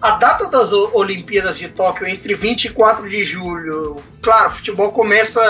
[0.00, 5.40] a data das Olimpíadas de Tóquio entre 24 de julho, claro, futebol começa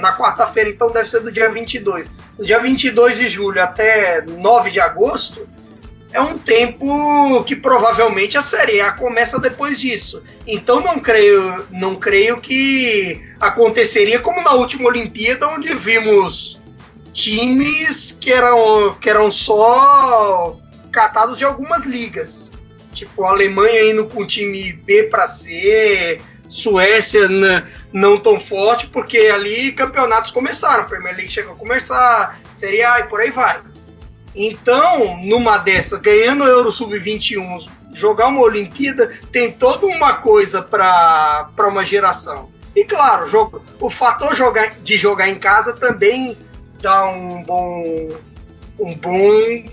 [0.00, 2.08] na quarta-feira, então deve ser do dia 22.
[2.36, 5.46] Do dia 22 de julho até 9 de agosto,
[6.12, 10.22] é um tempo que provavelmente a Série A começa depois disso.
[10.46, 16.60] Então não creio, não creio que aconteceria como na última Olimpíada, onde vimos
[17.12, 20.56] times que eram, que eram só
[20.90, 22.50] catados de algumas ligas.
[22.92, 27.28] Tipo, a Alemanha indo com time B para C, Suécia
[27.92, 33.04] não tão forte, porque ali campeonatos começaram, Premier League chegou a começar, Série A e
[33.04, 33.60] por aí vai.
[34.34, 41.50] Então, numa dessa, ganhando o Euro Sub-21, jogar uma Olimpíada, tem toda uma coisa para
[41.68, 42.50] uma geração.
[42.74, 44.32] E claro, jogo, o fator
[44.82, 46.36] de jogar em casa também
[46.82, 48.08] dá um bom
[48.78, 49.64] um bom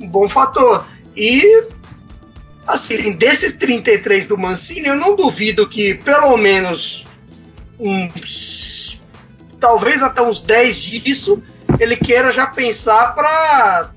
[0.00, 0.86] um bom fator.
[1.16, 1.64] E
[2.66, 7.04] assim, desses 33 do Mancini, eu não duvido que pelo menos
[7.78, 9.00] uns
[9.60, 11.42] talvez até uns 10 disso
[11.78, 13.90] ele queira já pensar para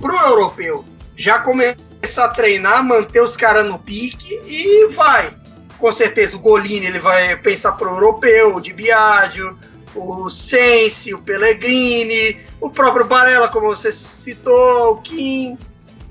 [0.00, 0.84] o europeu.
[1.16, 5.32] Já começar a treinar, manter os caras no pique e vai.
[5.78, 9.56] Com certeza o Golini ele vai pensar para o europeu, de Biagio,
[9.96, 15.58] o Sense, o Pellegrini, o próprio Barella, como você citou, o Kim.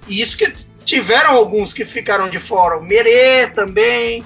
[0.08, 4.24] E isso que tiveram alguns que ficaram de fora, o Merê também.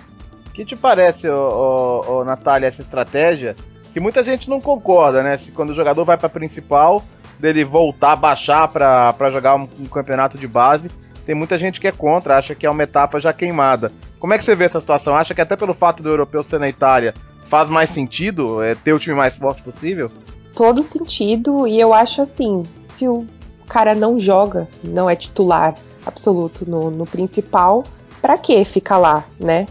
[0.47, 3.55] O que te parece, ô, ô, ô, Natália, essa estratégia
[3.93, 5.37] que muita gente não concorda, né?
[5.37, 7.03] Se quando o jogador vai para principal,
[7.39, 10.89] dele voltar, baixar para jogar um, um, campeonato de base,
[11.25, 13.91] tem muita gente que é contra, acha que é uma etapa já queimada.
[14.19, 15.15] Como é que você vê essa situação?
[15.15, 17.13] Acha que até pelo fato do europeu ser na Itália,
[17.49, 20.09] faz mais sentido é, ter o time mais forte possível?
[20.55, 23.25] Todo sentido, e eu acho assim, se o
[23.67, 25.75] cara não joga, não é titular
[26.05, 27.83] absoluto no, no principal,
[28.21, 29.67] para que ficar lá, né?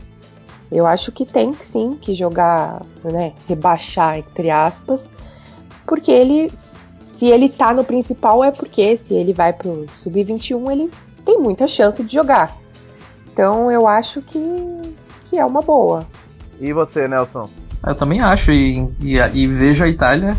[0.70, 5.08] Eu acho que tem sim que jogar, né, rebaixar entre aspas,
[5.86, 6.52] porque ele
[7.14, 10.90] se ele tá no principal é porque se ele vai pro sub-21, ele
[11.24, 12.56] tem muita chance de jogar.
[13.32, 14.38] Então eu acho que,
[15.24, 16.06] que é uma boa.
[16.60, 17.48] E você, Nelson?
[17.86, 20.36] Eu também acho, e, e, e vejo a Itália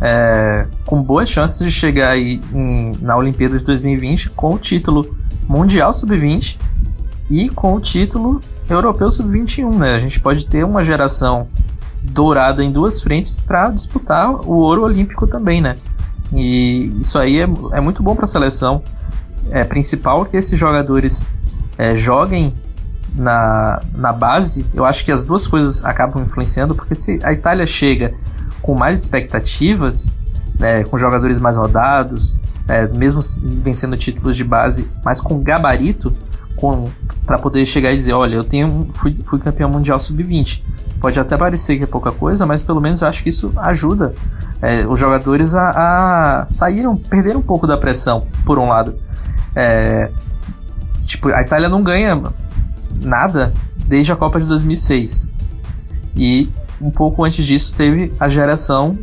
[0.00, 5.16] é, com boas chances de chegar aí em, na Olimpíada de 2020 com o título
[5.48, 6.58] Mundial Sub-20
[7.30, 9.94] e com o título Europeu Sub-21, né?
[9.94, 11.48] A gente pode ter uma geração
[12.02, 15.76] dourada em duas frentes para disputar o ouro olímpico também, né?
[16.32, 18.82] E isso aí é, é muito bom para a seleção
[19.50, 21.26] é, principal que esses jogadores
[21.78, 22.52] é, joguem
[23.16, 24.66] na, na base.
[24.74, 28.14] Eu acho que as duas coisas acabam influenciando, porque se a Itália chega
[28.62, 30.12] com mais expectativas,
[30.58, 32.36] né, com jogadores mais rodados,
[32.68, 33.20] é, mesmo
[33.62, 36.12] vencendo títulos de base, mas com gabarito,
[37.24, 40.62] para poder chegar e dizer, olha, eu tenho fui, fui campeão mundial sub-20.
[41.00, 44.14] Pode até parecer que é pouca coisa, mas pelo menos eu acho que isso ajuda
[44.62, 45.70] é, os jogadores a,
[46.42, 48.96] a saíram, perderam um pouco da pressão, por um lado.
[49.54, 50.10] É,
[51.04, 52.20] tipo, a Itália não ganha
[53.02, 53.52] nada
[53.86, 55.30] desde a Copa de 2006.
[56.16, 56.48] E
[56.80, 58.98] um pouco antes disso teve a geração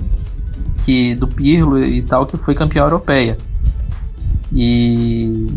[0.85, 3.37] que do Pirlo e tal que foi campeã europeia.
[4.51, 5.47] E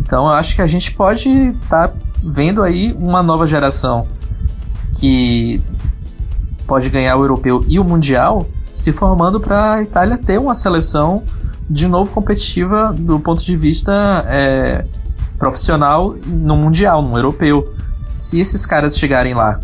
[0.00, 4.06] então eu acho que a gente pode estar tá vendo aí uma nova geração
[4.98, 5.60] que
[6.66, 11.22] pode ganhar o europeu e o mundial, se formando para a Itália ter uma seleção
[11.68, 14.84] de novo competitiva do ponto de vista é,
[15.38, 17.74] profissional no mundial, no europeu.
[18.12, 19.60] Se esses caras chegarem lá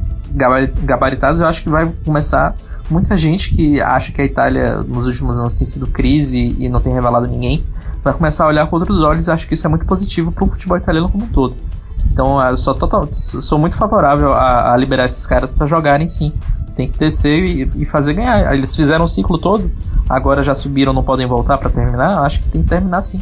[0.82, 2.54] gabaritados, eu acho que vai começar
[2.90, 6.80] muita gente que acha que a Itália nos últimos anos tem sido crise e não
[6.80, 7.64] tem revelado ninguém,
[8.02, 9.28] vai começar a olhar com outros olhos.
[9.28, 11.56] Eu acho que isso é muito positivo para o futebol italiano como um todo.
[12.12, 16.32] Então, eu sou, total, sou muito favorável a, a liberar esses caras para jogarem sim.
[16.76, 18.52] Tem que descer e, e, fazer ganhar.
[18.54, 19.70] Eles fizeram o ciclo todo,
[20.08, 22.18] agora já subiram, não podem voltar para terminar.
[22.18, 23.20] Acho que tem que terminar sim.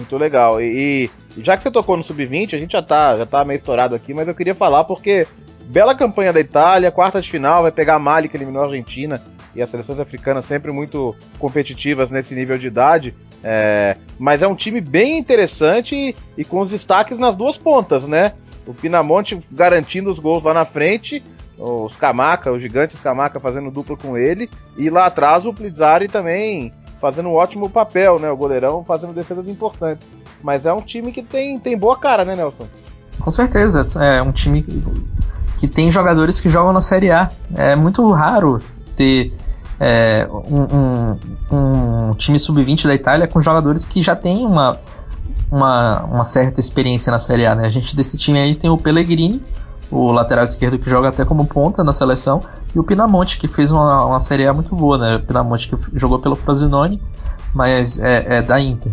[0.00, 0.62] Muito legal.
[0.62, 3.58] E, e já que você tocou no sub-20, a gente já tá, já tá meio
[3.58, 5.26] estourado aqui, mas eu queria falar porque
[5.66, 9.22] bela campanha da Itália, quarta de final, vai pegar a Mali que eliminou a Argentina
[9.54, 13.14] e as seleções africanas sempre muito competitivas nesse nível de idade.
[13.44, 18.08] É, mas é um time bem interessante e, e, com os destaques nas duas pontas,
[18.08, 18.32] né?
[18.66, 21.22] O Pinamonte garantindo os gols lá na frente,
[21.58, 24.48] os Kamaka, os gigantes Kamaka fazendo dupla com ele,
[24.78, 28.30] e lá atrás o Plizzari também fazendo um ótimo papel, né?
[28.30, 30.06] O goleirão fazendo defesas importantes.
[30.42, 32.66] Mas é um time que tem, tem boa cara, né, Nelson?
[33.18, 34.64] Com certeza, é um time
[35.58, 37.30] que tem jogadores que jogam na Série A.
[37.54, 38.60] É muito raro
[38.96, 39.32] ter
[39.78, 44.78] é, um, um, um, time sub-20 da Itália com jogadores que já têm uma,
[45.50, 47.54] uma, uma, certa experiência na Série A.
[47.54, 47.66] Né?
[47.66, 49.42] A gente desse time aí tem o Pellegrini,
[49.90, 52.42] o lateral esquerdo que joga até como ponta na seleção,
[52.74, 54.96] e o Pinamonte, que fez uma, uma Série A muito boa.
[54.96, 55.16] Né?
[55.16, 57.02] O Pinamonte que jogou pelo Frosinone,
[57.54, 58.92] mas é, é da Inter.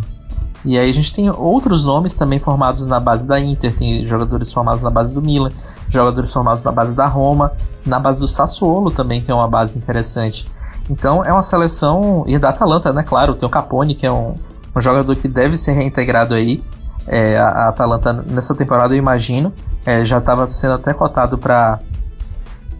[0.66, 4.52] E aí a gente tem outros nomes também formados na base da Inter, tem jogadores
[4.52, 5.52] formados na base do Milan,
[5.88, 7.54] jogadores formados na base da Roma,
[7.86, 10.46] na base do Sassuolo também, que é uma base interessante.
[10.90, 12.24] Então é uma seleção.
[12.28, 13.04] E da Atalanta, né?
[13.04, 14.36] Claro, tem o Capone, que é um,
[14.76, 16.64] um jogador que deve ser reintegrado aí.
[17.06, 19.54] É, a, Atalanta nessa temporada, eu imagino,
[19.88, 21.80] é, já estava sendo até cotado para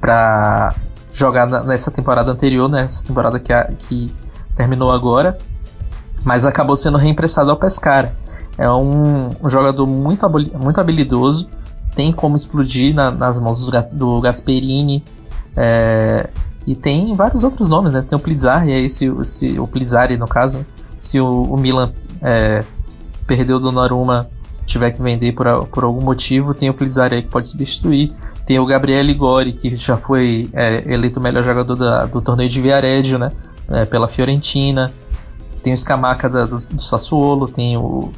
[0.02, 0.76] para
[1.12, 2.82] jogar nessa temporada anterior, né?
[2.82, 4.14] Essa temporada que, a, que
[4.58, 5.38] terminou agora,
[6.24, 8.14] mas acabou sendo reemprestado ao Pescara.
[8.58, 11.50] É um, um jogador muito, muito habilidoso,
[11.96, 15.02] tem como explodir na, nas mãos do, do Gasperini.
[15.56, 16.30] É,
[16.68, 18.06] e tem vários outros nomes, né?
[18.08, 20.66] Tem o Plizzar, e aí se, se o Plizzari, no caso,
[21.00, 22.64] se o, o Milan é,
[23.26, 24.28] perdeu o Donnarumma,
[24.68, 28.14] tiver que vender por, por algum motivo, tem o Plizzari aí que pode substituir.
[28.46, 32.50] Tem o Gabriele Gori, que já foi é, eleito o melhor jogador da, do torneio
[32.50, 33.32] de Viareggio, né?
[33.70, 34.94] É, pela Fiorentina.
[35.64, 38.12] Tem o Scamaca da, do, do, Sassuolo, tem o,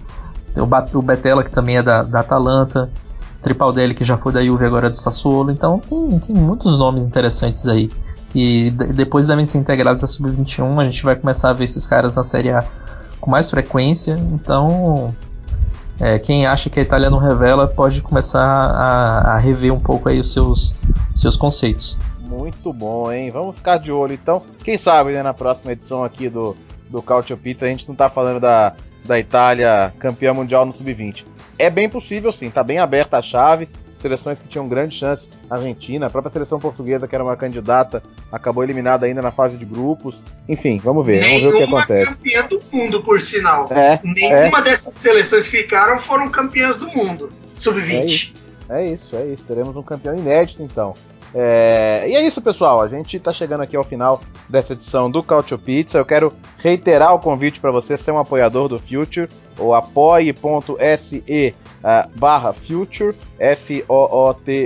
[0.53, 2.89] tem o, Betella, que também é da, da Atalanta.
[3.41, 5.51] Tripaldelli, que já foi da Juve agora é do Sassuolo.
[5.51, 7.89] Então tem, tem muitos nomes interessantes aí
[8.31, 12.15] que depois devem ser integrados à Sub-21, a gente vai começar a ver esses caras
[12.15, 12.63] na Série A
[13.19, 15.11] com mais frequência, então
[15.99, 20.09] é, quem acha que a Itália não revela pode começar a, a rever um pouco
[20.09, 20.73] aí os seus,
[21.15, 21.97] seus conceitos.
[22.19, 23.29] Muito bom, hein?
[23.31, 24.41] Vamos ficar de olho então.
[24.63, 26.55] Quem sabe né, na próxima edição aqui do,
[26.89, 28.73] do Cautio Pizza a gente não tá falando da,
[29.03, 31.25] da Itália campeã mundial no Sub-20.
[31.57, 33.67] É bem possível sim, tá bem aberta a chave
[34.01, 35.29] seleções que tinham grande chance.
[35.49, 39.57] A Argentina, a própria seleção portuguesa, que era uma candidata, acabou eliminada ainda na fase
[39.57, 40.21] de grupos.
[40.47, 42.11] Enfim, vamos ver, vamos ver o que acontece.
[42.11, 43.67] campeã do mundo, por sinal.
[43.71, 44.63] É, Nenhuma é.
[44.63, 47.29] dessas seleções que ficaram foram campeãs do mundo.
[47.55, 48.33] Sub-20.
[48.69, 49.43] É, é isso, é isso.
[49.45, 50.95] Teremos um campeão inédito, então.
[51.33, 52.05] É...
[52.07, 52.81] E é isso, pessoal.
[52.81, 55.97] A gente está chegando aqui ao final dessa edição do Cautio Pizza.
[55.97, 59.29] Eu quero reiterar o convite para você ser um apoiador do Future,
[59.59, 64.59] ou apoie.se uh, barra Future, F-O-O-T-U-R-E,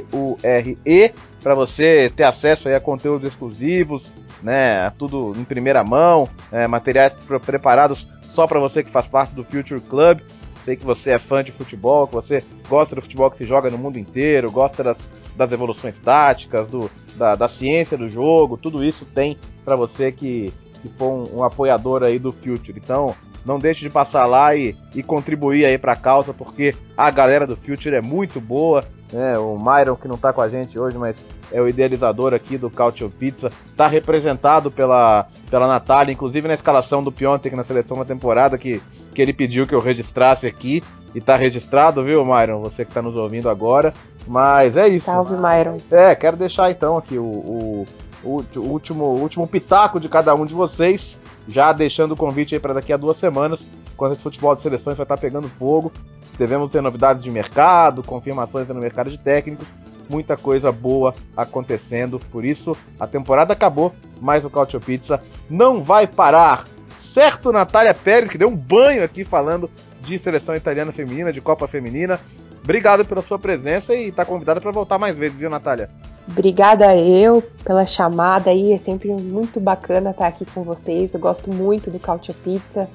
[1.41, 7.15] para você ter acesso aí a conteúdos exclusivos, né, tudo em primeira mão, é, materiais
[7.45, 10.19] preparados só para você que faz parte do Future Club.
[10.63, 13.69] Sei que você é fã de futebol, que você gosta do futebol que se joga
[13.69, 18.81] no mundo inteiro, gosta das, das evoluções táticas, do, da, da ciência do jogo, tudo
[18.83, 20.53] isso tem para você que,
[20.83, 22.77] que for um, um, apoiador aí do Future.
[22.77, 23.15] Então,
[23.45, 27.47] não deixe de passar lá e, e contribuir aí para a causa, porque a galera
[27.47, 28.83] do Future é muito boa.
[29.11, 29.37] Né?
[29.37, 31.17] O Myron, que não está com a gente hoje, mas
[31.51, 37.03] é o idealizador aqui do Cautio Pizza, está representado pela, pela Natália, inclusive na escalação
[37.03, 38.81] do Piontek na seleção da temporada, que,
[39.13, 40.83] que ele pediu que eu registrasse aqui.
[41.15, 42.59] E tá registrado, viu, Myron?
[42.61, 43.93] Você que está nos ouvindo agora.
[44.27, 45.05] Mas é isso.
[45.05, 45.77] Salve, Myron.
[45.91, 47.87] É, quero deixar então aqui o, o,
[48.23, 51.19] o, último, último pitaco de cada um de vocês.
[51.47, 54.97] Já deixando o convite aí para daqui a duas semanas, quando esse futebol de seleções
[54.97, 55.91] vai estar pegando fogo.
[56.37, 59.67] Devemos ter novidades de mercado, confirmações no mercado de técnicos
[60.09, 62.19] muita coisa boa acontecendo.
[62.31, 66.65] Por isso, a temporada acabou, mas o Cautio Pizza não vai parar.
[66.97, 69.69] Certo, Natália Pérez, que deu um banho aqui falando
[70.03, 72.19] de seleção italiana feminina, de Copa Feminina.
[72.63, 75.89] Obrigado pela sua presença e está convidada para voltar mais vezes, viu, Natália?
[76.27, 81.13] Obrigada eu pela chamada aí, é sempre muito bacana estar aqui com vocês.
[81.13, 82.89] Eu gosto muito do Cautio Pizza.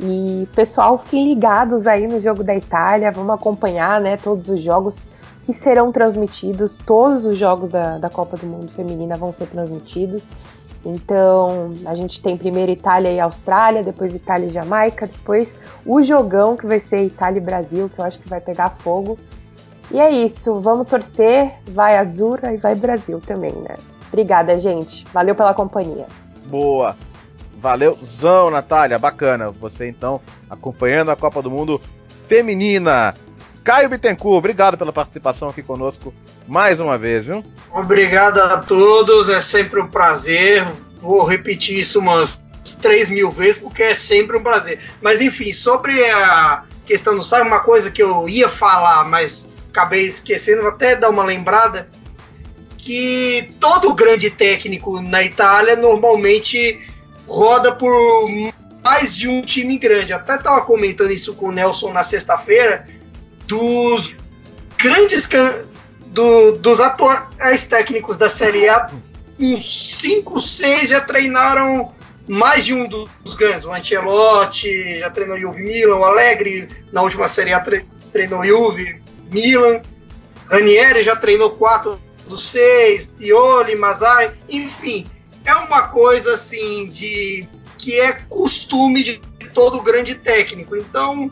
[0.00, 5.06] E pessoal, fiquem ligados aí no jogo da Itália, vamos acompanhar né, todos os jogos
[5.44, 10.28] que serão transmitidos, todos os jogos da, da Copa do Mundo Feminina vão ser transmitidos.
[10.84, 15.54] Então, a gente tem primeiro Itália e Austrália, depois Itália e Jamaica, depois
[15.86, 19.18] o jogão que vai ser Itália e Brasil, que eu acho que vai pegar fogo.
[19.90, 23.76] E é isso, vamos torcer, vai Azura e vai Brasil também, né?
[24.08, 25.04] Obrigada, gente.
[25.12, 26.06] Valeu pela companhia.
[26.46, 26.96] Boa.
[27.58, 29.50] Valeu, Zão, Natália, bacana.
[29.50, 31.80] Você então acompanhando a Copa do Mundo
[32.28, 33.14] Feminina.
[33.64, 36.12] Caio Bittencourt, obrigado pela participação aqui conosco
[36.46, 37.44] mais uma vez, viu?
[37.72, 40.66] Obrigado a todos, é sempre um prazer.
[40.98, 42.40] Vou repetir isso umas
[42.80, 44.80] 3 mil vezes, porque é sempre um prazer.
[45.02, 50.06] Mas enfim, sobre a questão do sabe uma coisa que eu ia falar, mas acabei
[50.06, 51.88] esquecendo, vou até dar uma lembrada,
[52.78, 56.80] que todo grande técnico na Itália normalmente
[57.26, 57.92] roda por
[58.82, 60.12] mais de um time grande.
[60.12, 62.86] Até estava comentando isso com o Nelson na sexta-feira,
[63.46, 64.12] dos
[64.76, 65.26] grandes
[66.14, 68.88] do, dos atuais técnicos da Série A,
[69.38, 71.92] uns 5, 6 já treinaram
[72.26, 73.64] mais de um dos grandes.
[73.64, 77.60] O Ancelotti já treinou Juve Milan, o Alegre na última Série A
[78.12, 79.82] treinou Juve, Milan,
[80.48, 85.06] Ranieri já treinou quatro dos seis, Pioli, Mazai, enfim,
[85.44, 87.46] é uma coisa assim de
[87.76, 89.20] que é costume de
[89.52, 90.76] todo grande técnico.
[90.76, 91.28] Então,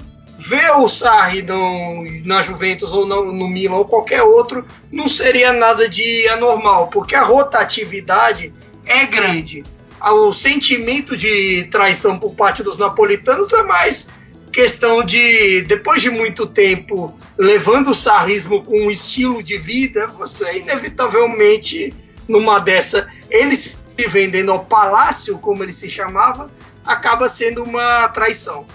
[0.46, 5.52] ver o Sarri no, na Juventus ou no, no Milan ou qualquer outro não seria
[5.52, 8.52] nada de anormal, porque a rotatividade
[8.84, 9.62] é grande.
[10.00, 14.08] O sentimento de traição por parte dos napolitanos é mais
[14.52, 20.58] questão de, depois de muito tempo levando o sarrismo com um estilo de vida, você
[20.58, 21.94] inevitavelmente,
[22.28, 23.74] numa dessa, ele se
[24.08, 26.48] vendendo ao palácio, como ele se chamava,
[26.84, 28.66] acaba sendo uma traição.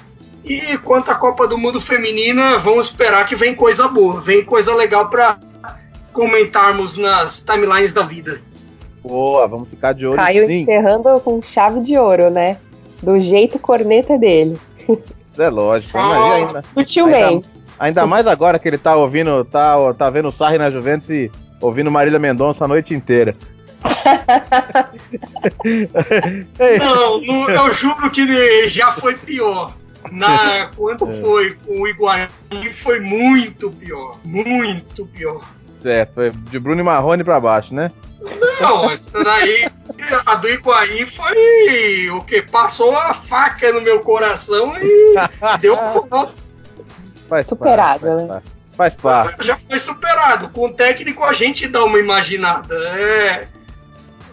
[0.48, 4.74] E quanto à Copa do Mundo Feminina, vamos esperar que vem coisa boa, vem coisa
[4.74, 5.38] legal para
[6.14, 8.40] comentarmos nas timelines da vida.
[9.04, 10.62] Boa, vamos ficar de olho Caio sim.
[10.62, 12.58] encerrando com chave de ouro, né?
[13.04, 14.58] Do jeito corneta dele.
[15.38, 15.98] É lógico.
[15.98, 17.46] Ah, ainda, sutilmente.
[17.78, 21.10] Ainda, ainda, mais agora que ele tá ouvindo, tá, tá vendo o Sarri na Juventus
[21.10, 21.30] e
[21.62, 23.36] ouvindo Marília Mendonça a noite inteira.
[26.80, 29.74] não, não, eu juro que já foi pior.
[30.12, 31.22] Na, quando é.
[31.22, 32.28] foi com o Higuaín,
[32.74, 34.20] foi muito pior.
[34.24, 35.42] Muito pior.
[35.82, 37.92] Certo, foi de Bruno e Marrone pra baixo, né?
[38.60, 39.70] Não, essa daí,
[40.26, 42.42] a do Higuaín foi o que?
[42.42, 45.16] Passou a faca no meu coração e
[45.62, 45.78] deu
[47.28, 48.42] faz Superado, parte, né?
[48.76, 49.46] Faz parte.
[49.46, 50.50] Já foi superado.
[50.50, 52.76] Com o técnico a gente dá uma imaginada.
[52.76, 53.48] É,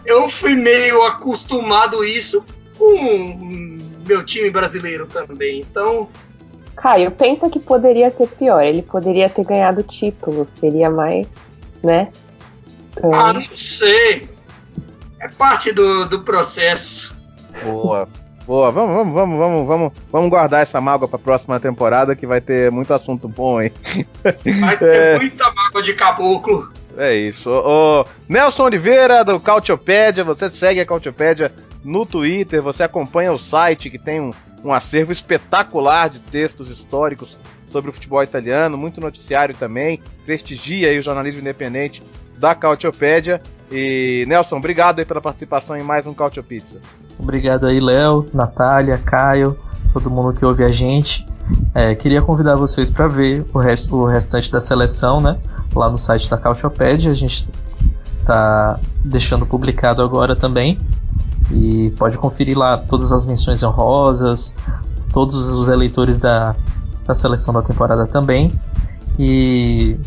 [0.05, 2.43] eu fui meio acostumado isso
[2.77, 3.64] com
[4.07, 5.59] meu time brasileiro também.
[5.59, 6.09] Então.
[6.75, 8.61] Caio, pensa que poderia ser pior.
[8.61, 10.47] Ele poderia ter ganhado título.
[10.59, 11.27] Seria mais,
[11.83, 12.11] né?
[12.91, 13.13] Então...
[13.13, 14.29] Ah, não sei.
[15.19, 17.15] É parte do, do processo.
[17.63, 18.07] Boa.
[18.45, 22.27] Boa, vamos, vamos, vamos, vamos, vamos, vamos guardar essa mágoa para a próxima temporada que
[22.27, 23.71] vai ter muito assunto bom, hein?
[24.61, 25.17] Vai ter é...
[25.17, 26.69] muita mágoa de caboclo.
[26.95, 27.51] É isso.
[27.51, 31.51] O Nelson Oliveira do Cautiopédia, você segue a Cautiopédia
[31.85, 34.31] no Twitter, você acompanha o site que tem um,
[34.63, 37.37] um acervo espetacular de textos históricos
[37.69, 42.01] sobre o futebol italiano, muito noticiário também, prestigia aí o jornalismo independente
[42.37, 43.39] da Cautiopédia.
[43.71, 46.79] E Nelson, obrigado aí pela participação em mais um Cautio Pizza.
[47.19, 49.57] Obrigado aí, Léo, Natália, Caio,
[49.93, 51.23] todo mundo que ouve a gente.
[51.75, 55.37] É, queria convidar vocês para ver o, rest, o restante da seleção, né?
[55.75, 57.11] Lá no site da Cautiopédia.
[57.11, 57.47] A gente
[58.25, 60.79] tá deixando publicado agora também.
[61.51, 64.55] E pode conferir lá todas as menções honrosas,
[65.13, 66.55] todos os eleitores da,
[67.05, 68.51] da seleção da temporada também.
[69.17, 69.97] E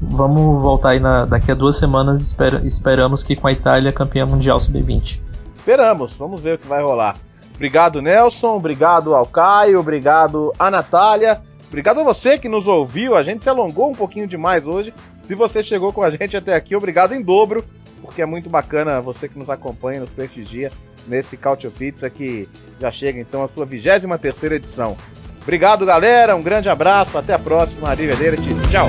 [0.00, 2.22] Vamos voltar aí na, daqui a duas semanas.
[2.22, 5.20] Esper, esperamos que com a Itália campeã mundial sub-20.
[5.56, 7.16] Esperamos, vamos ver o que vai rolar.
[7.54, 8.54] Obrigado, Nelson.
[8.54, 9.80] Obrigado ao Caio.
[9.80, 11.42] Obrigado a Natália.
[11.68, 13.14] Obrigado a você que nos ouviu.
[13.14, 14.92] A gente se alongou um pouquinho demais hoje.
[15.22, 17.64] Se você chegou com a gente até aqui, obrigado em dobro,
[18.02, 20.72] porque é muito bacana você que nos acompanha, nos prestigia
[21.06, 22.48] nesse Cautio Pizza que
[22.80, 24.96] já chega então a sua 23 terceira edição.
[25.42, 26.36] Obrigado, galera.
[26.36, 27.16] Um grande abraço.
[27.16, 27.88] Até a próxima.
[27.88, 28.48] Arrivederci.
[28.70, 28.88] Tchau.